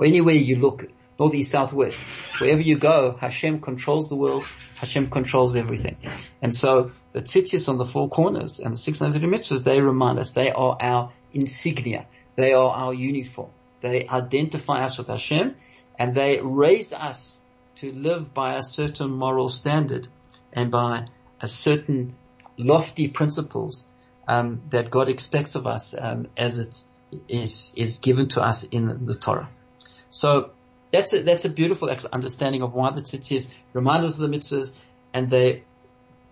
Anywhere 0.03 0.35
you 0.35 0.57
look, 0.57 0.89
north, 1.19 1.35
east, 1.35 1.51
south, 1.51 1.73
west, 1.73 1.99
wherever 2.39 2.61
you 2.63 2.79
go, 2.79 3.17
Hashem 3.19 3.61
controls 3.61 4.09
the 4.09 4.17
world, 4.17 4.45
Hashem 4.77 5.09
controls 5.11 5.57
everything. 5.57 5.97
And 6.43 6.55
so 6.55 6.93
the 7.13 7.23
tzitzis 7.23 7.69
on 7.69 7.79
the 7.79 7.87
four 7.87 8.09
corners 8.09 8.61
and 8.61 8.75
the 8.75 8.79
630 8.79 9.27
mitzvahs, 9.27 9.65
they 9.65 9.81
remind 9.81 10.19
us, 10.19 10.33
they 10.33 10.53
are 10.53 10.77
our 10.81 11.13
insignia. 11.33 12.07
They 12.37 12.53
are 12.53 12.71
our 12.71 12.95
uniform. 12.95 13.51
They 13.81 14.07
identify 14.07 14.85
us 14.85 14.99
with 14.99 15.09
Hashem 15.09 15.57
and 15.99 16.15
they 16.15 16.41
raise 16.43 16.93
us 16.93 17.41
to 17.77 17.91
live 17.93 18.35
by 18.35 18.57
a 18.57 18.63
certain 18.63 19.11
moral 19.11 19.49
standard 19.49 20.09
and 20.53 20.71
by 20.71 21.07
a 21.41 21.49
certain 21.49 22.15
lofty 22.59 23.09
principles 23.09 23.87
um, 24.29 24.63
that 24.71 24.91
God 24.91 25.09
expects 25.09 25.55
of 25.55 25.67
us 25.67 25.95
um, 25.99 26.29
as 26.37 26.59
it 26.59 26.83
is 27.29 27.73
is 27.77 27.99
given 27.99 28.29
to 28.29 28.43
us 28.43 28.65
in 28.65 29.07
the 29.07 29.15
Torah. 29.15 29.49
So 30.11 30.51
that's 30.91 31.13
a, 31.13 31.23
that's 31.23 31.45
a 31.45 31.49
beautiful 31.49 31.91
understanding 32.13 32.63
of 32.63 32.75
why 32.75 32.91
the 32.91 33.03
tzitzis 33.03 33.49
remind 33.73 34.05
us 34.05 34.15
of 34.15 34.21
the 34.21 34.29
mitzvahs 34.29 34.75
and 35.13 35.31
they 35.31 35.63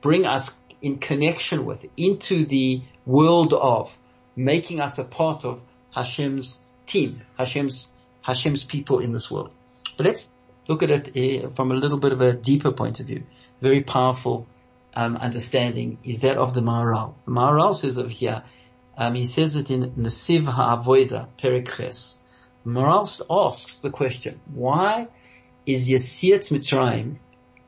bring 0.01 0.27
us 0.27 0.55
in 0.83 0.99
connection 0.99 1.65
with, 1.65 1.87
into 1.97 2.45
the 2.45 2.83
world 3.07 3.55
of, 3.55 3.97
making 4.37 4.81
us 4.81 4.99
a 4.99 5.05
part 5.05 5.45
of 5.45 5.61
Hashem's 5.91 6.61
team, 6.87 7.23
Hashem's, 7.39 7.87
Hashem's 8.21 8.65
people 8.65 8.99
in 8.99 9.13
this 9.13 9.31
world. 9.31 9.51
But 9.97 10.07
let's 10.07 10.31
look 10.69 10.83
at 10.83 10.91
it 10.91 11.45
uh, 11.45 11.49
from 11.51 11.71
a 11.71 11.75
little 11.75 11.99
bit 11.99 12.13
of 12.13 12.21
a 12.21 12.33
deeper 12.33 12.73
point 12.73 13.01
of 13.01 13.07
view. 13.07 13.25
Very 13.61 13.83
powerful 13.83 14.47
um, 14.95 15.17
understanding 15.17 15.99
is 16.05 16.21
that 16.21 16.37
of 16.37 16.55
the 16.55 16.61
Maharal. 16.61 17.15
The 17.25 17.33
Maharal 17.33 17.75
says 17.75 17.99
over 17.99 18.09
here, 18.09 18.43
um, 18.97 19.15
he 19.15 19.27
says 19.27 19.57
it 19.57 19.71
in 19.71 19.93
Nesiv 19.93 20.47
Ha'avoida, 20.47 21.29
Perikhes. 21.39 22.17
Maharal 22.67 23.21
asks 23.31 23.77
the 23.77 23.91
question, 23.91 24.41
why 24.55 25.09
is 25.67 25.89
Yetziat 25.89 26.51
Mitzrayim 26.51 27.17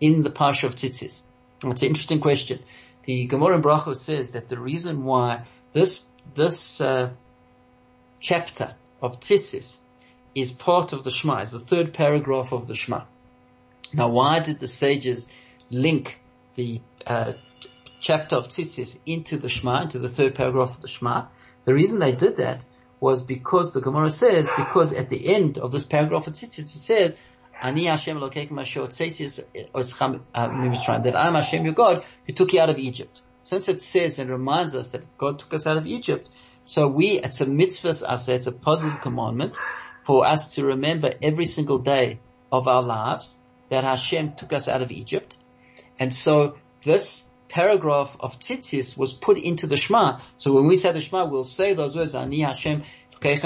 in 0.00 0.22
the 0.22 0.30
Parsha 0.30 0.64
of 0.64 0.74
Tzitzis? 0.74 1.20
It's 1.64 1.82
an 1.82 1.88
interesting 1.88 2.20
question. 2.20 2.61
The 3.04 3.26
Gemara 3.26 3.56
in 3.56 3.62
Brachot 3.62 3.96
says 3.96 4.30
that 4.32 4.48
the 4.48 4.59
reason 4.59 5.04
why 5.04 5.44
this, 5.72 6.06
this, 6.35 6.80
uh, 6.80 7.11
chapter 8.20 8.74
of 9.00 9.20
Tzitzis 9.20 9.78
is 10.35 10.50
part 10.50 10.92
of 10.92 11.04
the 11.04 11.11
Shema, 11.11 11.40
is 11.40 11.50
the 11.50 11.61
third 11.61 11.92
paragraph 11.92 12.52
of 12.52 12.66
the 12.66 12.74
Shema. 12.74 13.04
Now 13.92 14.09
why 14.09 14.40
did 14.40 14.59
the 14.59 14.68
sages 14.68 15.28
link 15.70 16.20
the 16.56 16.80
uh, 17.06 17.35
chapter 18.00 18.37
of 18.37 18.48
Tzitzis 18.48 18.98
into 19.06 19.37
the 19.37 19.48
Shema, 19.48 19.82
into 19.82 19.98
the 19.98 20.09
third 20.09 20.35
paragraph 20.35 20.70
of 20.70 20.80
the 20.80 20.88
Shema? 20.88 21.26
The 21.64 21.74
reason 21.74 21.98
they 21.98 22.12
did 22.12 22.38
that 22.38 22.64
was 23.00 23.22
because 23.22 23.72
the 23.72 23.80
Gemara 23.80 24.11
says, 24.11 24.48
because 24.56 24.92
at 24.92 25.11
the 25.11 25.35
end 25.35 25.59
of 25.59 25.72
this 25.72 25.85
paragraph 25.85 26.26
of 26.26 26.32
Tzitzis 26.32 26.59
it 26.59 26.68
says, 26.68 27.16
Ani 27.61 27.87
Hashem 27.87 28.22
uh, 28.22 28.28
that 28.28 28.37
I 31.16 31.26
am 31.26 31.35
Hashem 31.35 31.64
your 31.64 31.74
God 31.74 32.04
who 32.26 32.32
took 32.32 32.52
you 32.52 32.61
out 32.61 32.70
of 32.70 32.78
Egypt. 32.78 33.22
Since 33.40 33.68
it 33.68 33.80
says 33.80 34.18
and 34.18 34.28
reminds 34.28 34.74
us 34.74 34.90
that 34.90 35.16
God 35.16 35.38
took 35.38 35.54
us 35.54 35.66
out 35.66 35.76
of 35.76 35.87
Egypt, 35.87 36.28
so 36.64 36.88
we, 36.88 37.20
it's 37.20 37.40
a 37.40 37.46
mitzvah 37.46 37.94
it's 38.28 38.46
a 38.46 38.52
positive 38.52 39.00
commandment 39.00 39.56
for 40.04 40.26
us 40.26 40.54
to 40.54 40.64
remember 40.64 41.14
every 41.22 41.46
single 41.46 41.78
day 41.78 42.18
of 42.50 42.68
our 42.68 42.82
lives 42.82 43.37
that 43.68 43.85
Hashem 43.85 44.35
took 44.35 44.52
us 44.52 44.68
out 44.68 44.82
of 44.82 44.90
Egypt. 44.92 45.37
And 45.98 46.14
so 46.14 46.56
this 46.85 47.24
paragraph 47.56 48.14
of 48.20 48.38
tzitzis 48.38 48.98
was 48.98 49.14
put 49.14 49.38
into 49.38 49.66
the 49.66 49.76
Shema. 49.76 50.18
So 50.36 50.52
when 50.52 50.66
we 50.66 50.76
say 50.76 50.92
the 50.92 51.00
Shema, 51.00 51.24
we'll 51.24 51.42
say 51.42 51.72
those 51.72 51.96
words, 51.96 52.14
Ani 52.14 52.40
Hashem 52.40 52.84
that 53.22 53.42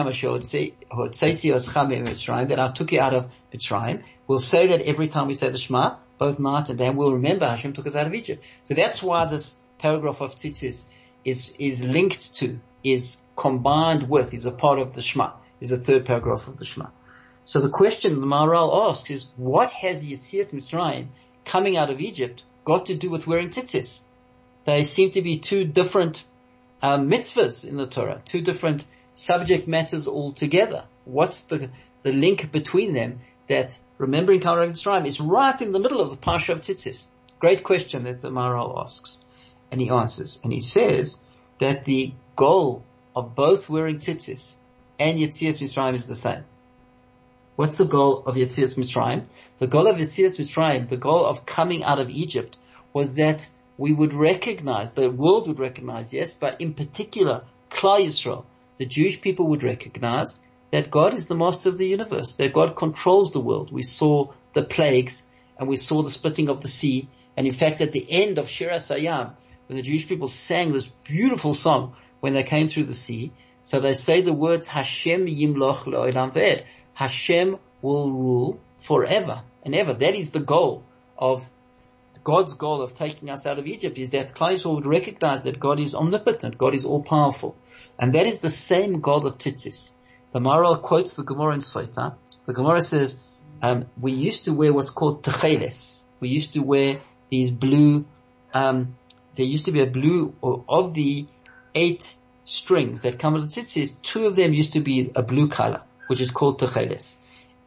I 2.58 2.70
took 2.72 2.90
you 2.90 3.00
out 3.00 3.14
of 3.14 3.30
Mitzrayim. 3.54 4.02
We'll 4.26 4.40
say 4.40 4.66
that 4.66 4.80
every 4.80 5.06
time 5.06 5.28
we 5.28 5.34
say 5.34 5.50
the 5.50 5.58
Shema, 5.58 5.94
both 6.18 6.40
night 6.40 6.70
and 6.70 6.76
day, 6.76 6.90
we'll 6.90 7.12
remember 7.12 7.46
Hashem 7.46 7.72
took 7.72 7.86
us 7.86 7.94
out 7.94 8.08
of 8.08 8.14
Egypt. 8.14 8.44
So 8.64 8.74
that's 8.74 9.00
why 9.00 9.26
this 9.26 9.56
paragraph 9.78 10.20
of 10.20 10.34
tzitzis 10.34 10.86
is, 11.24 11.54
is 11.60 11.80
linked 11.80 12.34
to, 12.38 12.58
is 12.82 13.18
combined 13.36 14.08
with, 14.10 14.34
is 14.34 14.44
a 14.44 14.50
part 14.50 14.80
of 14.80 14.92
the 14.96 15.02
Shema, 15.02 15.34
is 15.60 15.70
the 15.70 15.78
third 15.78 16.04
paragraph 16.04 16.48
of 16.48 16.56
the 16.56 16.64
Shema. 16.64 16.88
So 17.44 17.60
the 17.60 17.68
question 17.68 18.20
the 18.20 18.26
Maharal 18.26 18.90
asks 18.90 19.08
is, 19.08 19.26
what 19.36 19.70
has 19.70 20.04
Yetziat 20.04 20.52
Mitzrayim 20.52 21.06
coming 21.44 21.76
out 21.76 21.90
of 21.90 22.00
Egypt 22.00 22.42
got 22.64 22.86
to 22.86 22.94
do 22.94 23.10
with 23.10 23.26
wearing 23.26 23.50
tzitzis? 23.50 24.00
They 24.64 24.84
seem 24.84 25.10
to 25.12 25.22
be 25.22 25.38
two 25.38 25.64
different 25.64 26.24
um, 26.82 27.10
mitzvahs 27.10 27.66
in 27.66 27.76
the 27.76 27.86
Torah, 27.86 28.20
two 28.24 28.40
different 28.40 28.84
subject 29.14 29.68
matters 29.68 30.06
altogether. 30.06 30.84
What's 31.04 31.42
the, 31.42 31.70
the 32.02 32.12
link 32.12 32.52
between 32.52 32.94
them 32.94 33.20
that 33.48 33.78
remembering 33.98 34.40
Kamarag 34.40 34.70
Mitzrayim 34.70 35.06
is 35.06 35.20
right 35.20 35.60
in 35.60 35.72
the 35.72 35.80
middle 35.80 36.00
of 36.00 36.10
the 36.10 36.16
Parsha 36.16 36.50
of 36.50 36.60
Tzitzis? 36.60 37.06
Great 37.38 37.62
question 37.62 38.04
that 38.04 38.20
the 38.20 38.30
Maharal 38.30 38.82
asks. 38.82 39.18
And 39.70 39.80
he 39.80 39.88
answers. 39.88 40.40
And 40.42 40.52
he 40.52 40.60
says 40.60 41.24
that 41.58 41.84
the 41.84 42.12
goal 42.36 42.84
of 43.14 43.34
both 43.34 43.68
wearing 43.68 43.98
tzitzis 43.98 44.54
and 44.98 45.18
Yetzias 45.18 45.60
Mitzrayim 45.60 45.94
is 45.94 46.06
the 46.06 46.14
same. 46.14 46.44
What's 47.60 47.76
the 47.76 47.84
goal 47.84 48.22
of 48.24 48.36
Yetzias 48.36 48.78
Mitzrayim? 48.78 49.26
The 49.58 49.66
goal 49.66 49.86
of 49.86 49.96
Yetzias 49.96 50.38
Mitzrayim, 50.38 50.88
the 50.88 50.96
goal 50.96 51.26
of 51.26 51.44
coming 51.44 51.84
out 51.84 51.98
of 51.98 52.08
Egypt 52.08 52.56
was 52.94 53.16
that 53.16 53.46
we 53.76 53.92
would 53.92 54.14
recognize, 54.14 54.92
the 54.92 55.10
world 55.10 55.46
would 55.46 55.58
recognize, 55.58 56.10
yes, 56.14 56.32
but 56.32 56.58
in 56.62 56.72
particular, 56.72 57.44
Klal 57.68 58.06
Yisrael, 58.06 58.46
the 58.78 58.86
Jewish 58.86 59.20
people 59.20 59.48
would 59.48 59.62
recognize 59.62 60.38
that 60.70 60.90
God 60.90 61.12
is 61.12 61.26
the 61.26 61.34
master 61.34 61.68
of 61.68 61.76
the 61.76 61.86
universe, 61.86 62.32
that 62.36 62.54
God 62.54 62.76
controls 62.76 63.32
the 63.34 63.40
world. 63.40 63.70
We 63.70 63.82
saw 63.82 64.32
the 64.54 64.62
plagues 64.62 65.26
and 65.58 65.68
we 65.68 65.76
saw 65.76 66.00
the 66.00 66.10
splitting 66.10 66.48
of 66.48 66.62
the 66.62 66.68
sea. 66.68 67.10
And 67.36 67.46
in 67.46 67.52
fact, 67.52 67.82
at 67.82 67.92
the 67.92 68.10
end 68.10 68.38
of 68.38 68.48
Shir 68.48 68.70
HaSayam, 68.70 69.34
when 69.66 69.76
the 69.76 69.82
Jewish 69.82 70.08
people 70.08 70.28
sang 70.28 70.72
this 70.72 70.86
beautiful 70.86 71.52
song 71.52 71.94
when 72.20 72.32
they 72.32 72.42
came 72.42 72.68
through 72.68 72.84
the 72.84 72.94
sea, 72.94 73.32
so 73.60 73.80
they 73.80 73.92
say 73.92 74.22
the 74.22 74.32
words 74.32 74.66
Hashem 74.66 75.26
Yimloch 75.26 75.84
Lo'elam 75.84 76.32
Ve'ed. 76.32 76.64
Hashem 76.94 77.58
will 77.82 78.10
rule 78.10 78.60
forever 78.80 79.42
and 79.62 79.74
ever. 79.74 79.94
That 79.94 80.14
is 80.14 80.30
the 80.30 80.40
goal 80.40 80.84
of 81.18 81.48
God's 82.22 82.52
goal 82.52 82.82
of 82.82 82.94
taking 82.94 83.30
us 83.30 83.46
out 83.46 83.58
of 83.58 83.66
Egypt 83.66 83.96
is 83.96 84.10
that 84.10 84.34
Klal 84.34 84.74
would 84.74 84.86
recognize 84.86 85.42
that 85.42 85.58
God 85.58 85.80
is 85.80 85.94
omnipotent, 85.94 86.58
God 86.58 86.74
is 86.74 86.84
all 86.84 87.02
powerful. 87.02 87.56
And 87.98 88.14
that 88.14 88.26
is 88.26 88.40
the 88.40 88.50
same 88.50 89.00
God 89.00 89.24
of 89.24 89.38
Tzitzis. 89.38 89.92
The 90.32 90.40
Maharal 90.40 90.80
quotes 90.80 91.14
the 91.14 91.24
Gemara 91.24 91.54
in 91.54 91.60
Sota. 91.60 92.14
The 92.46 92.52
Gemara 92.52 92.82
says, 92.82 93.18
um, 93.62 93.86
we 93.98 94.12
used 94.12 94.44
to 94.44 94.52
wear 94.52 94.72
what's 94.72 94.90
called 94.90 95.22
techeles. 95.22 96.02
We 96.20 96.28
used 96.28 96.54
to 96.54 96.60
wear 96.60 97.00
these 97.30 97.50
blue, 97.50 98.04
um, 98.52 98.96
there 99.36 99.46
used 99.46 99.64
to 99.64 99.72
be 99.72 99.80
a 99.80 99.86
blue, 99.86 100.34
of 100.42 100.94
the 100.94 101.26
eight 101.74 102.16
strings 102.44 103.02
that 103.02 103.18
come 103.18 103.34
with 103.34 103.52
the 103.52 103.60
tzitzis, 103.60 103.94
two 104.02 104.26
of 104.26 104.36
them 104.36 104.52
used 104.52 104.72
to 104.72 104.80
be 104.80 105.10
a 105.14 105.22
blue 105.22 105.48
color, 105.48 105.82
which 106.10 106.20
is 106.20 106.32
called 106.32 106.58
techeles. 106.58 107.14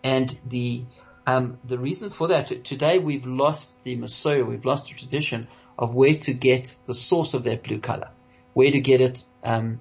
And 0.04 0.38
the 0.46 0.84
um, 1.26 1.60
the 1.64 1.80
reason 1.80 2.10
for 2.10 2.28
that, 2.28 2.66
today 2.66 3.00
we've 3.00 3.26
lost 3.26 3.82
the 3.84 3.96
mesorah, 3.96 4.46
we've 4.46 4.66
lost 4.66 4.90
the 4.90 4.96
tradition 4.96 5.48
of 5.80 5.96
where 5.96 6.16
to 6.16 6.34
get 6.34 6.76
the 6.86 6.94
source 6.94 7.34
of 7.36 7.46
that 7.46 7.64
blue 7.64 7.80
color, 7.80 8.10
where 8.54 8.70
to 8.70 8.82
get 8.82 9.00
it. 9.00 9.24
Um, 9.46 9.80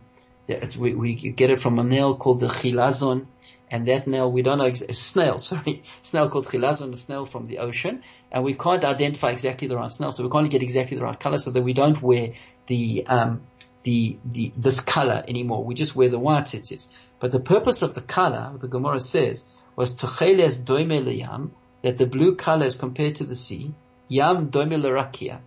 we, 0.79 0.95
we, 0.95 1.15
get 1.15 1.51
it 1.51 1.59
from 1.61 1.81
a 1.81 1.83
nail 1.83 2.15
called 2.15 2.39
the 2.39 2.47
chilazon, 2.47 3.27
and 3.69 3.89
that 3.89 4.07
nail 4.07 4.31
we 4.31 4.43
don't 4.43 4.59
know 4.59 4.67
a 4.67 4.95
snail, 4.95 5.39
sorry, 5.51 5.83
snail 6.03 6.29
called 6.29 6.47
chilazon, 6.47 6.93
a 6.93 6.97
snail 6.97 7.27
from 7.27 7.49
the 7.49 7.59
ocean, 7.59 8.05
and 8.31 8.45
we 8.45 8.55
can't 8.55 8.85
identify 8.85 9.31
exactly 9.31 9.67
the 9.67 9.77
right 9.77 9.93
snail, 9.93 10.13
so 10.13 10.23
we 10.23 10.31
can't 10.31 10.49
get 10.49 10.63
exactly 10.63 10.97
the 10.97 11.03
right 11.03 11.19
color, 11.19 11.39
so 11.39 11.51
that 11.51 11.63
we 11.63 11.73
don't 11.73 12.01
wear 12.01 12.35
the 12.69 13.05
um, 13.09 13.43
the 13.85 14.19
the 14.25 14.53
this 14.57 14.81
color 14.81 15.25
anymore. 15.27 15.65
We 15.65 15.75
just 15.75 15.97
wear 15.97 16.09
the 16.09 16.19
white 16.19 16.45
tzitzis. 16.45 16.87
But 17.21 17.33
the 17.33 17.41
purpose 17.41 17.83
of 17.83 17.95
the 17.95 18.01
color, 18.01 18.53
the 18.61 18.69
Gemara 18.69 19.01
says, 19.01 19.45
was 19.77 19.95
Techeles 19.95 20.65
Doime 20.65 21.17
Yam, 21.17 21.53
that 21.83 21.99
the 21.99 22.07
blue 22.07 22.35
color 22.35 22.67
is 22.67 22.75
compared 22.75 23.17
to 23.17 23.25
the 23.25 23.37
sea, 23.37 23.73
Yam 24.09 24.51
Doime 24.51 24.83
Rakia, 24.83 25.39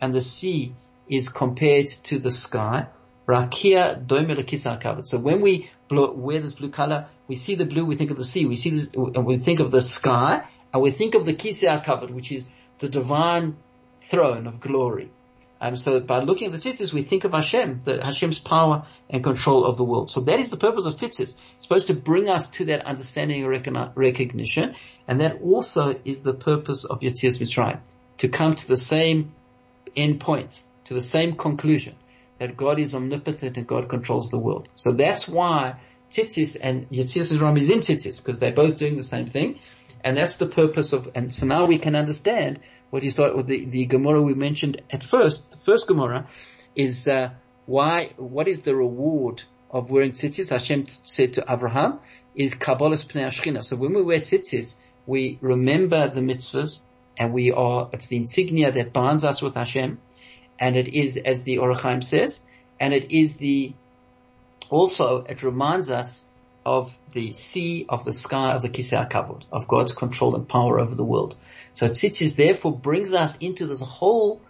and 0.00 0.14
the 0.14 0.22
sea 0.22 0.74
is 1.08 1.28
compared 1.28 1.88
to 1.88 2.18
the 2.18 2.30
sky, 2.30 2.86
Rakia 3.26 4.06
Doime 4.06 4.36
Lekisa 4.36 4.80
covered. 4.80 5.06
So 5.06 5.18
when 5.18 5.40
we 5.40 5.70
wear 5.90 6.40
this 6.40 6.52
blue 6.52 6.70
color, 6.70 7.06
we 7.26 7.36
see 7.36 7.54
the 7.54 7.66
blue, 7.66 7.84
we 7.84 7.96
think 7.96 8.10
of 8.10 8.16
the 8.16 8.24
sea, 8.24 8.46
we 8.46 8.56
see 8.56 8.70
this, 8.70 8.90
and 8.94 9.26
we 9.26 9.38
think 9.38 9.60
of 9.60 9.70
the 9.70 9.82
sky, 9.82 10.44
and 10.72 10.82
we 10.82 10.90
think 10.90 11.14
of 11.14 11.26
the 11.26 11.34
Kisah 11.34 11.84
covered, 11.84 12.10
which 12.10 12.32
is 12.32 12.46
the 12.78 12.88
divine 12.88 13.56
throne 13.98 14.46
of 14.46 14.60
glory. 14.60 15.10
Um, 15.60 15.76
so 15.76 16.00
by 16.00 16.20
looking 16.20 16.46
at 16.46 16.52
the 16.52 16.58
tzitzis, 16.58 16.92
we 16.92 17.02
think 17.02 17.24
of 17.24 17.32
Hashem, 17.32 17.80
the 17.80 18.04
Hashem's 18.04 18.38
power 18.38 18.86
and 19.10 19.24
control 19.24 19.64
of 19.64 19.76
the 19.76 19.84
world. 19.84 20.10
So 20.10 20.20
that 20.20 20.38
is 20.38 20.50
the 20.50 20.56
purpose 20.56 20.84
of 20.86 20.94
tzitzis. 20.94 21.20
It's 21.20 21.36
supposed 21.62 21.88
to 21.88 21.94
bring 21.94 22.28
us 22.28 22.48
to 22.50 22.66
that 22.66 22.86
understanding 22.86 23.44
and 23.44 23.96
recognition, 23.96 24.76
and 25.08 25.20
that 25.20 25.40
also 25.42 25.98
is 26.04 26.20
the 26.20 26.34
purpose 26.34 26.84
of 26.84 27.00
Yetzias 27.00 27.38
Mitzrayim, 27.38 27.80
to 28.18 28.28
come 28.28 28.54
to 28.54 28.68
the 28.68 28.76
same 28.76 29.32
end 29.96 30.20
point, 30.20 30.62
to 30.84 30.94
the 30.94 31.02
same 31.02 31.34
conclusion, 31.34 31.96
that 32.38 32.56
God 32.56 32.78
is 32.78 32.94
omnipotent 32.94 33.56
and 33.56 33.66
God 33.66 33.88
controls 33.88 34.30
the 34.30 34.38
world. 34.38 34.68
So 34.76 34.92
that's 34.92 35.26
why 35.26 35.80
tzitzis 36.10 36.56
and 36.62 36.88
Yetzias 36.90 37.36
Mitzrayim 37.36 37.58
is 37.58 37.68
in 37.68 37.80
tzitzis, 37.80 38.18
because 38.18 38.38
they're 38.38 38.52
both 38.52 38.76
doing 38.76 38.96
the 38.96 39.02
same 39.02 39.26
thing, 39.26 39.58
and 40.04 40.16
that's 40.16 40.36
the 40.36 40.46
purpose 40.46 40.92
of, 40.92 41.10
and 41.16 41.32
so 41.32 41.46
now 41.46 41.66
we 41.66 41.78
can 41.78 41.96
understand 41.96 42.60
what 42.90 43.02
you 43.02 43.10
thought 43.10 43.36
with 43.36 43.46
the, 43.46 43.64
the 43.64 43.86
Gemara 43.86 44.22
we 44.22 44.34
mentioned 44.34 44.80
at 44.90 45.02
first, 45.02 45.50
the 45.50 45.56
first 45.58 45.86
Gemara, 45.88 46.26
is 46.74 47.06
uh, 47.06 47.30
why, 47.66 48.12
what 48.16 48.48
is 48.48 48.62
the 48.62 48.74
reward 48.74 49.42
of 49.70 49.90
wearing 49.90 50.12
tzitzis? 50.12 50.50
Hashem 50.50 50.86
said 50.86 51.34
to 51.34 51.44
Abraham, 51.48 51.98
is 52.34 52.54
Kabbalas 52.54 53.04
Pnei 53.06 53.26
Hashchina. 53.26 53.62
So 53.62 53.76
when 53.76 53.94
we 53.94 54.02
wear 54.02 54.20
tzitzis, 54.20 54.76
we 55.06 55.38
remember 55.40 56.08
the 56.08 56.20
mitzvahs 56.20 56.80
and 57.18 57.32
we 57.32 57.52
are, 57.52 57.90
it's 57.92 58.06
the 58.06 58.16
insignia 58.16 58.72
that 58.72 58.92
binds 58.92 59.24
us 59.24 59.42
with 59.42 59.54
Hashem. 59.54 59.98
And 60.58 60.76
it 60.76 60.88
is, 60.88 61.16
as 61.16 61.42
the 61.42 61.58
Ohr 61.58 61.72
HaChaim 61.72 62.02
says, 62.02 62.42
and 62.80 62.94
it 62.94 63.10
is 63.10 63.36
the, 63.36 63.74
also, 64.70 65.24
it 65.28 65.42
reminds 65.42 65.90
us 65.90 66.24
of 66.68 66.94
the 67.14 67.32
sea, 67.32 67.86
of 67.88 68.04
the 68.04 68.12
sky, 68.12 68.52
of 68.52 68.60
the 68.60 68.68
Kisei 68.68 69.08
HaKavod, 69.08 69.44
of 69.50 69.66
God's 69.66 69.92
control 69.92 70.36
and 70.36 70.46
power 70.46 70.78
over 70.78 70.94
the 70.94 71.04
world. 71.12 71.34
So 71.72 71.88
tzitzis 71.88 72.36
therefore 72.36 72.76
brings 72.76 73.14
us 73.14 73.38
into 73.38 73.66
this 73.66 73.80
whole 73.80 74.42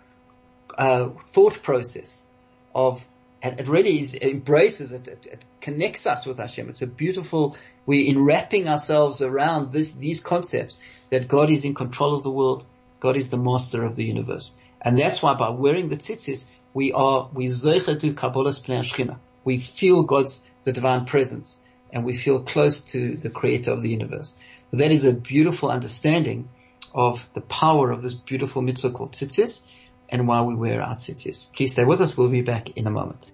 uh, 0.76 1.10
thought 1.34 1.62
process 1.62 2.26
of, 2.74 3.06
and 3.40 3.60
it 3.60 3.68
really 3.68 4.00
is, 4.00 4.14
it 4.14 4.24
embraces 4.24 4.92
it, 4.92 5.06
it, 5.06 5.26
it 5.26 5.44
connects 5.60 6.08
us 6.08 6.26
with 6.26 6.38
Hashem. 6.38 6.68
It's 6.68 6.82
a 6.82 6.88
beautiful, 6.88 7.56
we 7.86 8.08
in 8.08 8.24
wrapping 8.24 8.68
ourselves 8.68 9.22
around 9.22 9.72
this, 9.72 9.92
these 9.92 10.20
concepts 10.20 10.76
that 11.10 11.28
God 11.28 11.50
is 11.52 11.64
in 11.64 11.74
control 11.74 12.16
of 12.16 12.24
the 12.24 12.32
world, 12.32 12.66
God 12.98 13.16
is 13.16 13.30
the 13.30 13.36
master 13.36 13.84
of 13.84 13.94
the 13.94 14.04
universe. 14.04 14.56
And 14.82 14.98
that's 14.98 15.22
why 15.22 15.34
by 15.34 15.50
wearing 15.50 15.88
the 15.88 15.96
tzitzis, 15.96 16.46
we 16.74 16.92
are, 16.92 17.30
we 17.32 17.46
zeicha 17.46 18.00
to 18.00 18.12
Kabbalas 18.12 19.16
We 19.44 19.58
feel 19.58 20.02
God's, 20.02 20.42
the 20.64 20.72
divine 20.72 21.04
presence 21.04 21.60
and 21.92 22.04
we 22.04 22.14
feel 22.14 22.40
close 22.40 22.80
to 22.92 23.16
the 23.16 23.30
creator 23.30 23.70
of 23.70 23.82
the 23.82 23.90
universe. 23.90 24.34
So 24.70 24.78
that 24.78 24.92
is 24.92 25.04
a 25.04 25.12
beautiful 25.12 25.70
understanding 25.70 26.48
of 26.94 27.28
the 27.34 27.40
power 27.40 27.90
of 27.90 28.02
this 28.02 28.14
beautiful 28.14 28.62
mitzvah 28.62 28.90
called 28.90 29.12
tzitzis 29.12 29.66
and 30.08 30.26
why 30.26 30.42
we 30.42 30.54
wear 30.54 30.82
our 30.82 30.94
tzitzis. 30.94 31.52
Please 31.52 31.72
stay 31.72 31.84
with 31.84 32.00
us. 32.00 32.16
We'll 32.16 32.30
be 32.30 32.42
back 32.42 32.70
in 32.76 32.86
a 32.86 32.90
moment. 32.90 33.32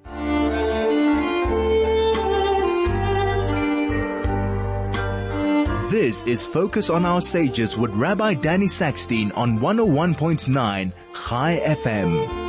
This 5.91 6.25
is 6.25 6.45
Focus 6.45 6.91
on 6.91 7.07
Our 7.07 7.21
Sages 7.21 7.77
with 7.77 7.93
Rabbi 7.93 8.35
Danny 8.35 8.67
Sackstein 8.67 9.31
on 9.37 9.61
101.9 9.61 10.93
Chai 11.15 11.61
FM. 11.65 12.44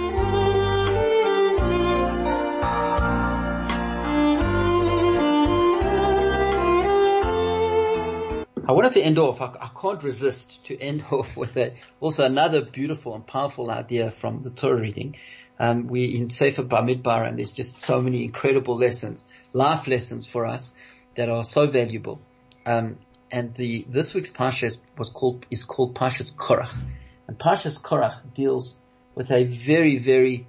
I 8.68 8.72
wanted 8.72 8.94
to 8.94 9.02
end 9.02 9.20
off, 9.20 9.42
I, 9.42 9.54
I, 9.62 9.70
can't 9.80 10.02
resist 10.04 10.66
to 10.66 10.80
end 10.80 11.06
off 11.12 11.38
with 11.38 11.54
that. 11.54 11.74
Also 12.00 12.24
another 12.24 12.64
beautiful 12.64 13.14
and 13.14 13.26
powerful 13.26 13.70
idea 13.70 14.10
from 14.10 14.42
the 14.42 14.50
Torah 14.50 14.82
reading. 14.82 15.18
Um, 15.60 15.88
we 15.88 16.06
in 16.06 16.32
Sefer 16.32 16.64
Bamidbar 16.64 17.28
and 17.28 17.38
there's 17.38 17.54
just 17.54 17.80
so 17.80 18.02
many 18.02 18.26
incredible 18.26 18.76
lessons, 18.76 19.28
life 19.54 19.88
lessons 19.88 20.26
for 20.26 20.48
us 20.48 20.74
that 21.16 21.30
are 21.30 21.44
so 21.44 21.68
valuable. 21.68 22.20
Um, 22.66 22.98
and 23.32 23.54
the, 23.54 23.86
this 23.88 24.16
week's 24.16 24.32
Parsha 24.32 24.76
was 24.98 25.10
called, 25.12 25.46
is 25.52 25.64
called 25.64 25.94
Parshas 25.94 26.34
Korach. 26.34 26.74
And 27.28 27.38
Parshas 27.38 27.80
Korach 27.80 28.34
deals 28.34 28.76
with 29.14 29.32
a 29.32 29.44
very, 29.44 29.98
very, 29.98 30.48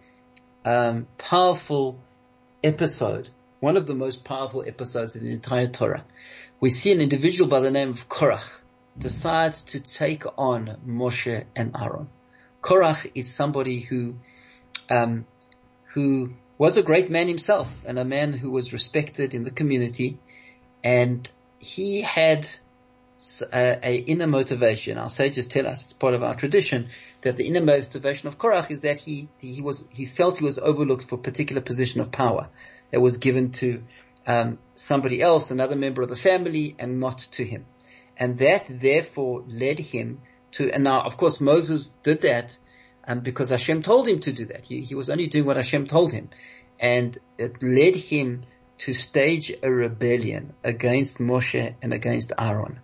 um, 0.64 1.06
powerful 1.18 2.00
episode, 2.64 3.28
one 3.60 3.76
of 3.76 3.86
the 3.86 3.94
most 3.94 4.24
powerful 4.24 4.64
episodes 4.66 5.16
in 5.16 5.24
the 5.24 5.32
entire 5.32 5.68
Torah 5.68 6.04
we 6.60 6.70
see 6.70 6.92
an 6.92 7.00
individual 7.00 7.48
by 7.48 7.60
the 7.60 7.70
name 7.70 7.90
of 7.90 8.08
Korach 8.08 8.60
decides 8.98 9.62
to 9.62 9.80
take 9.80 10.24
on 10.38 10.78
Moshe 10.86 11.44
and 11.54 11.76
Aaron. 11.76 12.08
Korach 12.62 13.10
is 13.14 13.32
somebody 13.32 13.80
who, 13.80 14.16
um, 14.90 15.26
who 15.88 16.32
was 16.56 16.76
a 16.76 16.82
great 16.82 17.10
man 17.10 17.28
himself 17.28 17.70
and 17.84 17.98
a 17.98 18.04
man 18.04 18.32
who 18.32 18.50
was 18.50 18.72
respected 18.72 19.34
in 19.34 19.44
the 19.44 19.50
community 19.50 20.18
and 20.82 21.30
he 21.58 22.00
had 22.00 22.48
a, 23.52 23.78
a, 23.82 23.96
inner 23.96 24.26
motivation. 24.26 24.96
Our 24.98 25.10
sages 25.10 25.46
tell 25.46 25.66
us, 25.66 25.84
it's 25.84 25.92
part 25.92 26.14
of 26.14 26.22
our 26.22 26.34
tradition, 26.34 26.88
that 27.20 27.36
the 27.36 27.46
inner 27.46 27.64
motivation 27.64 28.28
of 28.28 28.38
Korach 28.38 28.70
is 28.70 28.80
that 28.80 28.98
he, 28.98 29.28
he 29.38 29.60
was, 29.60 29.86
he 29.92 30.06
felt 30.06 30.38
he 30.38 30.44
was 30.44 30.58
overlooked 30.58 31.04
for 31.04 31.16
a 31.16 31.18
particular 31.18 31.60
position 31.60 32.00
of 32.00 32.10
power 32.10 32.48
that 32.90 33.00
was 33.00 33.18
given 33.18 33.52
to 33.52 33.82
um, 34.26 34.58
somebody 34.74 35.22
else, 35.22 35.50
another 35.50 35.76
member 35.76 36.02
of 36.02 36.08
the 36.08 36.16
family, 36.16 36.74
and 36.78 37.00
not 37.00 37.18
to 37.32 37.44
him. 37.44 37.66
And 38.16 38.38
that 38.38 38.66
therefore 38.68 39.44
led 39.46 39.78
him 39.78 40.22
to, 40.52 40.70
and 40.70 40.84
now 40.84 41.02
of 41.02 41.16
course 41.16 41.40
Moses 41.40 41.90
did 42.02 42.22
that 42.22 42.56
um, 43.06 43.20
because 43.20 43.50
Hashem 43.50 43.82
told 43.82 44.08
him 44.08 44.20
to 44.20 44.32
do 44.32 44.46
that. 44.46 44.66
He, 44.66 44.80
he 44.80 44.94
was 44.94 45.10
only 45.10 45.26
doing 45.26 45.44
what 45.44 45.56
Hashem 45.56 45.86
told 45.86 46.12
him. 46.12 46.30
And 46.78 47.16
it 47.38 47.62
led 47.62 47.94
him 47.94 48.44
to 48.78 48.92
stage 48.92 49.52
a 49.62 49.70
rebellion 49.70 50.54
against 50.62 51.18
Moshe 51.18 51.74
and 51.80 51.92
against 51.92 52.32
Aaron. 52.38 52.80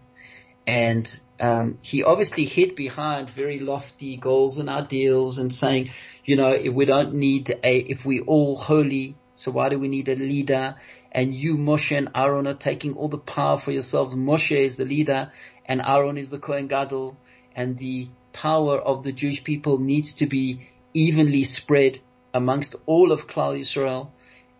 And 0.66 1.20
um, 1.40 1.78
he 1.82 2.04
obviously 2.04 2.44
hid 2.44 2.76
behind 2.76 3.28
very 3.28 3.58
lofty 3.58 4.16
goals 4.16 4.58
and 4.58 4.68
ideals 4.68 5.38
and 5.38 5.52
saying, 5.52 5.90
you 6.24 6.36
know, 6.36 6.52
if 6.52 6.72
we 6.72 6.84
don't 6.84 7.14
need 7.14 7.50
a, 7.62 7.78
if 7.78 8.06
we 8.06 8.20
all 8.20 8.56
holy, 8.56 9.16
so 9.42 9.50
why 9.50 9.68
do 9.68 9.78
we 9.78 9.88
need 9.88 10.08
a 10.08 10.14
leader? 10.14 10.76
and 11.12 11.34
you, 11.34 11.56
Moshe 11.56 11.96
and 11.96 12.10
Aaron 12.14 12.46
are 12.46 12.54
taking 12.54 12.94
all 12.94 13.08
the 13.08 13.18
power 13.18 13.58
for 13.58 13.70
yourselves. 13.70 14.14
Moshe 14.14 14.56
is 14.56 14.76
the 14.76 14.86
leader 14.86 15.30
and 15.66 15.82
Aaron 15.82 16.16
is 16.16 16.30
the 16.30 16.38
Kohen 16.38 16.66
Gadol 16.66 17.16
and 17.54 17.78
the 17.78 18.08
power 18.32 18.78
of 18.78 19.04
the 19.04 19.12
Jewish 19.12 19.44
people 19.44 19.78
needs 19.78 20.14
to 20.14 20.26
be 20.26 20.70
evenly 20.94 21.44
spread 21.44 21.98
amongst 22.32 22.76
all 22.86 23.12
of 23.12 23.26
Klal 23.26 23.58
Yisrael 23.58 24.08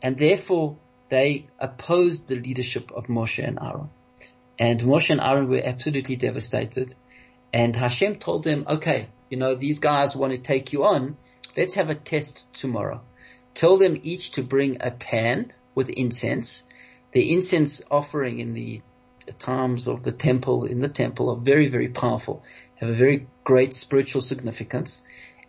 and 0.03 0.19
therefore 0.19 0.77
they 1.09 1.47
opposed 1.59 2.29
the 2.29 2.37
leadership 2.37 2.93
of 2.93 3.07
Moshe 3.07 3.43
and 3.43 3.59
Aaron. 3.61 3.89
And 4.59 4.81
Moshe 4.81 5.09
and 5.09 5.21
Aaron 5.21 5.49
were 5.49 5.63
absolutely 5.65 6.17
devastated 6.17 6.95
and 7.53 7.75
Hashem 7.75 8.17
told 8.17 8.45
them, 8.45 8.67
okay, 8.69 9.09
you 9.31 9.39
know, 9.39 9.55
these 9.55 9.79
guys 9.79 10.15
want 10.15 10.33
to 10.33 10.39
take 10.39 10.75
you 10.75 10.85
on. 10.85 11.17
Let's 11.57 11.75
have 11.75 11.89
a 11.89 11.95
test 11.95 12.53
tomorrow. 12.53 13.01
Tell 13.55 13.77
them 13.77 13.99
each 14.03 14.33
to 14.33 14.43
bring 14.43 14.79
a 14.81 14.91
pan 14.91 15.53
with 15.75 15.91
incense. 15.91 16.63
The 17.13 17.33
incense 17.33 17.83
offering 17.91 18.39
in 18.39 18.55
the 18.55 18.83
times 19.39 19.87
of 19.89 20.03
the 20.03 20.13
temple, 20.13 20.65
in 20.65 20.79
the 20.79 20.89
temple 20.89 21.31
are 21.31 21.37
very, 21.37 21.69
very 21.69 21.89
powerful, 21.89 22.43
have 22.77 22.89
a 22.89 22.95
very 22.95 23.27
great 23.45 23.75
spiritual 23.75 24.23
significance. 24.23 25.03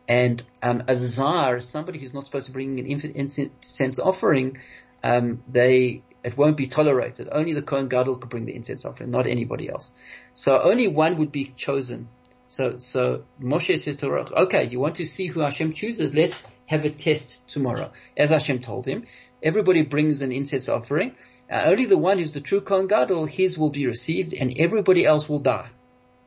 And 0.08 0.44
um, 0.62 0.84
a 0.88 0.96
zar, 0.96 1.62
somebody 1.62 2.00
who's 2.00 2.13
not 2.13 2.26
supposed 2.26 2.48
to 2.48 2.52
bring 2.52 2.80
an 2.80 2.86
incense 2.86 4.00
offering, 4.00 4.58
um, 5.02 5.44
they 5.48 6.04
it 6.24 6.38
won't 6.38 6.56
be 6.56 6.68
tolerated. 6.68 7.28
Only 7.32 7.54
the 7.54 7.62
Kohen 7.62 7.89
Gadol 7.89 8.16
could 8.16 8.30
bring 8.30 8.46
the 8.46 8.56
incense 8.56 8.86
offering, 8.86 9.12
not 9.12 9.28
anybody 9.28 9.70
else. 9.70 9.92
So 10.32 10.62
only 10.62 10.88
one 10.88 11.18
would 11.18 11.32
be 11.32 11.54
chosen. 11.58 12.08
So 12.54 12.78
so 12.78 13.24
Moshe 13.42 13.80
said 13.80 13.98
to 13.98 14.06
Korach, 14.06 14.32
okay, 14.44 14.66
you 14.66 14.80
want 14.80 14.98
to 14.98 15.08
see 15.08 15.26
who 15.26 15.39
Hashem 15.39 15.74
chooses? 15.74 16.13
Let's 16.13 16.48
have 16.68 16.86
a 16.86 16.92
test 16.92 17.48
tomorrow, 17.48 17.92
as 18.16 18.30
Hashem 18.30 18.60
told 18.60 18.86
him. 18.86 19.06
Everybody 19.42 19.82
brings 19.82 20.22
an 20.22 20.32
incense 20.32 20.70
offering. 20.70 21.16
Uh, 21.52 21.63
only 21.66 21.86
the 21.86 21.98
one 21.98 22.20
who's 22.20 22.34
the 22.34 22.42
true 22.42 22.62
Kohen 22.62 22.86
Gadol, 22.86 23.26
his 23.26 23.58
will 23.58 23.72
be 23.72 23.88
received 23.88 24.36
and 24.36 24.54
everybody 24.60 25.04
else 25.04 25.28
will 25.28 25.39
die. 25.39 25.70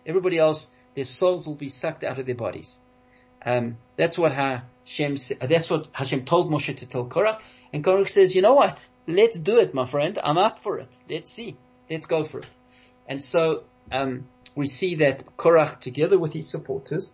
Everybody 0.04 0.38
else, 0.38 0.68
their 0.94 1.04
souls 1.04 1.46
will 1.46 1.54
be 1.54 1.68
sucked 1.68 2.02
out 2.02 2.18
of 2.18 2.26
their 2.26 2.34
bodies. 2.34 2.76
Um, 3.44 3.76
that's 3.94 4.18
what 4.18 4.32
Hashem, 4.32 5.18
that's 5.40 5.70
what 5.70 5.86
Hashem 5.92 6.24
told 6.24 6.50
Moshe 6.50 6.76
to 6.76 6.86
tell 6.86 7.06
Korach. 7.06 7.40
And 7.72 7.84
Korach 7.84 8.08
says, 8.08 8.34
you 8.34 8.42
know 8.42 8.54
what? 8.54 8.88
Let's 9.06 9.38
do 9.38 9.60
it, 9.60 9.74
my 9.74 9.84
friend. 9.84 10.18
I'm 10.20 10.38
up 10.38 10.58
for 10.58 10.78
it. 10.78 10.88
Let's 11.08 11.30
see. 11.30 11.56
Let's 11.88 12.06
go 12.06 12.24
for 12.24 12.40
it. 12.40 12.48
And 13.06 13.22
so, 13.22 13.62
um, 13.92 14.26
we 14.56 14.66
see 14.66 14.96
that 14.96 15.36
Korach 15.36 15.78
together 15.80 16.18
with 16.18 16.32
his 16.32 16.48
supporters, 16.48 17.12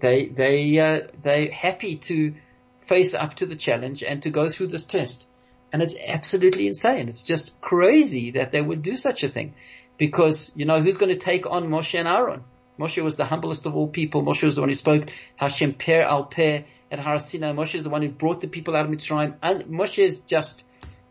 they, 0.00 0.26
they, 0.26 0.78
uh, 0.78 1.06
they're 1.22 1.50
happy 1.50 1.96
to 1.96 2.34
face 2.82 3.14
up 3.14 3.34
to 3.34 3.46
the 3.46 3.56
challenge 3.56 4.02
and 4.02 4.22
to 4.24 4.30
go 4.30 4.50
through 4.50 4.66
this 4.66 4.84
test. 4.84 5.24
And 5.72 5.82
it's 5.82 5.94
absolutely 6.06 6.66
insane. 6.66 7.08
It's 7.08 7.22
just 7.22 7.60
crazy 7.60 8.32
that 8.32 8.52
they 8.52 8.60
would 8.60 8.82
do 8.82 8.96
such 8.96 9.24
a 9.24 9.28
thing. 9.28 9.54
Because, 9.96 10.52
you 10.54 10.66
know, 10.66 10.82
who's 10.82 10.96
going 10.96 11.12
to 11.12 11.18
take 11.18 11.46
on 11.46 11.64
Moshe 11.64 11.98
and 11.98 12.06
Aaron? 12.06 12.44
Moshe 12.78 13.02
was 13.02 13.16
the 13.16 13.24
humblest 13.24 13.64
of 13.66 13.74
all 13.74 13.88
people. 13.88 14.22
Moshe 14.22 14.42
was 14.42 14.56
the 14.56 14.60
one 14.60 14.68
who 14.68 14.74
spoke 14.74 15.08
Hashem 15.36 15.74
Peh 15.74 16.04
el 16.04 16.24
Peh 16.24 16.62
at 16.90 16.98
Har 16.98 17.18
Sinai. 17.18 17.52
Moshe 17.52 17.76
is 17.76 17.84
the 17.84 17.90
one 17.90 18.02
who 18.02 18.10
brought 18.10 18.40
the 18.40 18.48
people 18.48 18.76
out 18.76 18.84
of 18.84 18.90
Mitzrayim. 18.90 19.36
And 19.42 19.64
Moshe 19.64 19.98
is 19.98 20.20
just, 20.20 20.62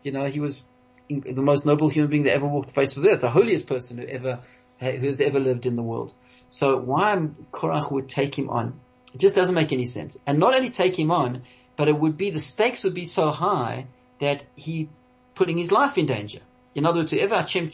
you 0.02 0.12
know, 0.12 0.26
he 0.26 0.40
was 0.40 0.68
the 1.08 1.42
most 1.42 1.66
noble 1.66 1.88
human 1.88 2.10
being 2.10 2.22
that 2.24 2.34
ever 2.34 2.46
walked 2.46 2.68
the 2.68 2.74
face 2.74 2.96
of 2.96 3.02
the 3.02 3.10
earth, 3.10 3.20
the 3.20 3.30
holiest 3.30 3.66
person 3.66 3.98
who 3.98 4.06
ever, 4.06 4.40
who 4.78 5.06
has 5.06 5.20
ever 5.20 5.40
lived 5.40 5.66
in 5.66 5.76
the 5.76 5.82
world. 5.82 6.14
So 6.48 6.76
why 6.78 7.16
Korach 7.52 7.90
would 7.90 8.08
take 8.08 8.38
him 8.38 8.50
on, 8.50 8.80
it 9.14 9.18
just 9.18 9.36
doesn't 9.36 9.54
make 9.54 9.72
any 9.72 9.86
sense. 9.86 10.18
And 10.26 10.38
not 10.38 10.54
only 10.54 10.68
take 10.68 10.98
him 10.98 11.10
on, 11.10 11.42
but 11.76 11.88
it 11.88 11.98
would 11.98 12.16
be, 12.16 12.30
the 12.30 12.40
stakes 12.40 12.84
would 12.84 12.94
be 12.94 13.04
so 13.04 13.30
high 13.30 13.86
that 14.20 14.44
he 14.56 14.88
putting 15.34 15.58
his 15.58 15.72
life 15.72 15.98
in 15.98 16.06
danger. 16.06 16.40
In 16.74 16.84
other 16.84 17.00
words, 17.00 17.12
whoever 17.12 17.36
Hashem, 17.36 17.70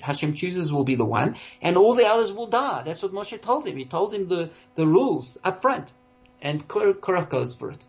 Hashem 0.00 0.34
chooses 0.34 0.72
will 0.72 0.84
be 0.84 0.94
the 0.94 1.04
one, 1.04 1.36
and 1.60 1.76
all 1.76 1.94
the 1.94 2.06
others 2.06 2.32
will 2.32 2.46
die. 2.46 2.82
That's 2.84 3.02
what 3.02 3.12
Moshe 3.12 3.40
told 3.40 3.66
him. 3.66 3.76
He 3.76 3.84
told 3.84 4.14
him 4.14 4.24
the, 4.24 4.50
the 4.76 4.86
rules 4.86 5.36
up 5.44 5.60
front. 5.60 5.92
And 6.40 6.66
Korach 6.66 7.28
goes 7.28 7.54
for 7.54 7.70
it. 7.70 7.84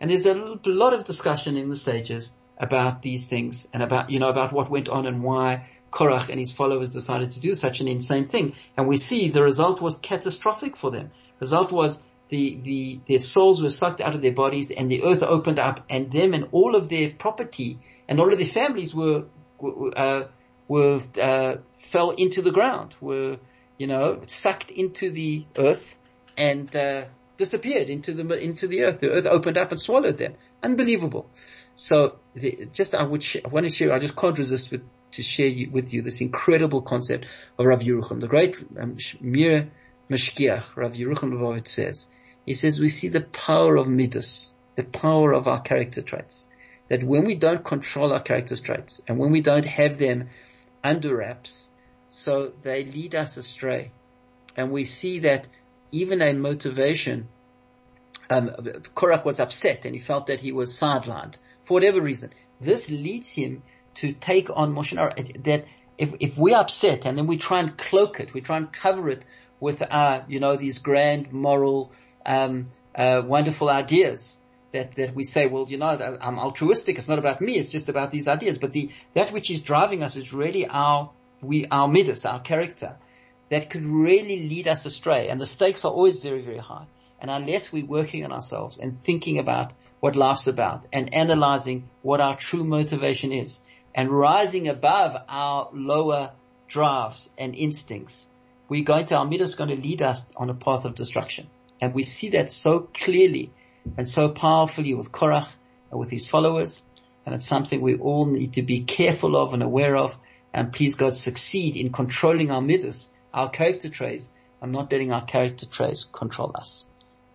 And 0.00 0.10
there's 0.10 0.26
a 0.26 0.34
lot 0.34 0.92
of 0.92 1.04
discussion 1.04 1.56
in 1.56 1.68
the 1.68 1.76
sages 1.76 2.32
about 2.58 3.00
these 3.00 3.28
things 3.28 3.68
and 3.72 3.82
about, 3.82 4.10
you 4.10 4.18
know, 4.18 4.28
about 4.28 4.52
what 4.52 4.70
went 4.70 4.88
on 4.88 5.06
and 5.06 5.22
why 5.22 5.68
Korach 5.90 6.28
and 6.28 6.38
his 6.38 6.52
followers 6.52 6.90
decided 6.90 7.32
to 7.32 7.40
do 7.40 7.54
such 7.54 7.80
an 7.80 7.88
insane 7.88 8.28
thing. 8.28 8.54
And 8.76 8.86
we 8.86 8.96
see 8.96 9.28
the 9.28 9.42
result 9.42 9.80
was 9.80 9.96
catastrophic 9.96 10.76
for 10.76 10.90
them. 10.90 11.10
The 11.38 11.44
result 11.44 11.72
was 11.72 12.02
the, 12.28 12.60
the, 12.62 13.00
their 13.08 13.18
souls 13.18 13.60
were 13.60 13.70
sucked 13.70 14.00
out 14.00 14.14
of 14.14 14.22
their 14.22 14.32
bodies 14.32 14.70
and 14.70 14.90
the 14.90 15.02
earth 15.02 15.22
opened 15.22 15.58
up 15.58 15.84
and 15.90 16.10
them 16.12 16.32
and 16.32 16.48
all 16.52 16.76
of 16.76 16.88
their 16.88 17.10
property 17.10 17.78
and 18.08 18.20
all 18.20 18.32
of 18.32 18.38
their 18.38 18.46
families 18.46 18.94
were, 18.94 19.24
uh, 19.96 20.24
were, 20.68 21.00
uh, 21.20 21.56
fell 21.78 22.10
into 22.10 22.40
the 22.40 22.52
ground, 22.52 22.94
were, 23.00 23.38
you 23.78 23.86
know, 23.88 24.22
sucked 24.26 24.70
into 24.70 25.10
the 25.10 25.44
earth 25.58 25.98
and, 26.36 26.74
uh, 26.76 27.04
disappeared 27.36 27.88
into 27.88 28.12
the, 28.12 28.38
into 28.38 28.68
the 28.68 28.82
earth. 28.82 29.00
The 29.00 29.10
earth 29.10 29.26
opened 29.26 29.58
up 29.58 29.72
and 29.72 29.80
swallowed 29.80 30.18
them. 30.18 30.34
Unbelievable. 30.62 31.28
So 31.74 32.18
the, 32.34 32.68
just 32.72 32.94
I 32.94 33.02
would, 33.02 33.22
sh- 33.22 33.38
I 33.44 33.48
want 33.48 33.64
to 33.64 33.70
share, 33.70 33.92
I 33.92 33.98
just 33.98 34.14
can't 34.14 34.38
resist 34.38 34.70
with, 34.70 34.82
to 35.12 35.22
share 35.22 35.52
with 35.70 35.92
you 35.92 36.02
this 36.02 36.20
incredible 36.20 36.82
concept 36.82 37.26
of 37.58 37.66
Rav 37.66 37.80
Yerucham. 37.80 38.20
The 38.20 38.28
great 38.28 38.56
um, 38.78 38.96
Mir 39.20 39.70
Mashgiach, 40.10 40.76
Rav 40.76 40.92
Yerucham 40.92 41.32
Levovitz 41.32 41.68
says, 41.68 42.08
he 42.46 42.54
says 42.54 42.80
we 42.80 42.88
see 42.88 43.08
the 43.08 43.20
power 43.20 43.76
of 43.76 43.86
midas, 43.86 44.50
the 44.74 44.84
power 44.84 45.32
of 45.32 45.46
our 45.48 45.60
character 45.60 46.02
traits. 46.02 46.48
That 46.88 47.04
when 47.04 47.24
we 47.24 47.36
don't 47.36 47.64
control 47.64 48.12
our 48.12 48.20
character 48.20 48.56
traits 48.56 49.00
and 49.06 49.18
when 49.18 49.30
we 49.30 49.40
don't 49.40 49.64
have 49.64 49.98
them 49.98 50.28
under 50.82 51.16
wraps, 51.16 51.68
so 52.08 52.52
they 52.62 52.84
lead 52.84 53.14
us 53.14 53.36
astray. 53.36 53.92
And 54.56 54.72
we 54.72 54.84
see 54.84 55.20
that 55.20 55.46
even 55.92 56.22
a 56.22 56.32
motivation, 56.32 57.28
um, 58.28 58.48
Korach 58.94 59.24
was 59.24 59.38
upset 59.38 59.84
and 59.84 59.94
he 59.94 60.00
felt 60.00 60.26
that 60.26 60.40
he 60.40 60.50
was 60.50 60.72
sidelined 60.72 61.36
for 61.62 61.74
whatever 61.74 62.00
reason. 62.00 62.30
This 62.60 62.90
leads 62.90 63.32
him 63.32 63.62
to 63.96 64.12
take 64.12 64.48
on 64.54 64.74
Moshe 64.74 64.94
that 65.44 65.64
if, 65.98 66.14
if 66.20 66.38
we're 66.38 66.56
upset 66.56 67.04
and 67.04 67.18
then 67.18 67.26
we 67.26 67.36
try 67.36 67.60
and 67.60 67.76
cloak 67.76 68.20
it, 68.20 68.32
we 68.32 68.40
try 68.40 68.56
and 68.56 68.72
cover 68.72 69.10
it 69.10 69.24
with 69.60 69.82
our, 69.82 70.24
you 70.28 70.40
know, 70.40 70.56
these 70.56 70.78
grand 70.78 71.32
moral, 71.32 71.92
um, 72.24 72.70
uh, 72.94 73.22
wonderful 73.24 73.68
ideas 73.68 74.38
that, 74.72 74.92
that 74.92 75.14
we 75.14 75.24
say, 75.24 75.46
well, 75.46 75.66
you 75.68 75.76
know, 75.76 76.18
I'm 76.20 76.38
altruistic. 76.38 76.96
It's 76.96 77.08
not 77.08 77.18
about 77.18 77.40
me. 77.40 77.58
It's 77.58 77.68
just 77.68 77.88
about 77.88 78.10
these 78.12 78.28
ideas. 78.28 78.58
But 78.58 78.72
the, 78.72 78.90
that 79.12 79.32
which 79.32 79.50
is 79.50 79.60
driving 79.60 80.02
us 80.02 80.16
is 80.16 80.32
really 80.32 80.66
our, 80.66 81.10
we, 81.42 81.66
our 81.66 81.88
midas, 81.88 82.24
our 82.24 82.40
character 82.40 82.96
that 83.50 83.68
could 83.68 83.84
really 83.84 84.48
lead 84.48 84.68
us 84.68 84.86
astray. 84.86 85.28
And 85.28 85.40
the 85.40 85.46
stakes 85.46 85.84
are 85.84 85.92
always 85.92 86.20
very, 86.20 86.40
very 86.40 86.58
high. 86.58 86.86
And 87.20 87.30
unless 87.30 87.70
we're 87.70 87.84
working 87.84 88.24
on 88.24 88.32
ourselves 88.32 88.78
and 88.78 88.98
thinking 88.98 89.38
about 89.38 89.74
what 89.98 90.16
life's 90.16 90.46
about 90.46 90.86
and 90.92 91.12
analyzing 91.12 91.90
what 92.00 92.20
our 92.20 92.36
true 92.36 92.64
motivation 92.64 93.32
is 93.32 93.60
and 93.94 94.10
rising 94.10 94.68
above 94.68 95.16
our 95.28 95.70
lower 95.72 96.32
drives 96.68 97.30
and 97.38 97.54
instincts, 97.54 98.26
we're 98.68 98.84
going 98.84 99.06
to, 99.06 99.16
our 99.16 99.24
midas 99.24 99.50
is 99.50 99.56
going 99.56 99.70
to 99.70 99.80
lead 99.80 100.02
us 100.02 100.32
on 100.36 100.50
a 100.50 100.54
path 100.54 100.84
of 100.84 100.94
destruction. 100.94 101.48
And 101.80 101.94
we 101.94 102.04
see 102.04 102.30
that 102.30 102.50
so 102.50 102.80
clearly 102.80 103.52
and 103.96 104.06
so 104.06 104.28
powerfully 104.28 104.94
with 104.94 105.10
Korach 105.10 105.48
and 105.90 105.98
with 105.98 106.10
his 106.10 106.26
followers. 106.26 106.82
And 107.26 107.34
it's 107.34 107.48
something 107.48 107.80
we 107.80 107.96
all 107.96 108.26
need 108.26 108.54
to 108.54 108.62
be 108.62 108.82
careful 108.82 109.36
of 109.36 109.54
and 109.54 109.62
aware 109.62 109.96
of. 109.96 110.16
And 110.52 110.72
please 110.72 110.94
God 110.94 111.16
succeed 111.16 111.76
in 111.76 111.92
controlling 111.92 112.50
our 112.50 112.60
midas 112.60 113.08
our 113.32 113.48
character 113.48 113.88
traits 113.88 114.30
and 114.60 114.72
not 114.72 114.90
letting 114.90 115.12
our 115.12 115.24
character 115.24 115.66
traits 115.66 116.04
control 116.04 116.52
us. 116.54 116.84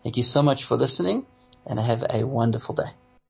Thank 0.04 0.18
you 0.18 0.24
so 0.24 0.42
much 0.42 0.66
for 0.66 0.78
listening 0.78 1.26
and 1.66 1.80
have 1.80 2.06
a 2.10 2.24
wonderful 2.26 2.76
day. 2.76 3.05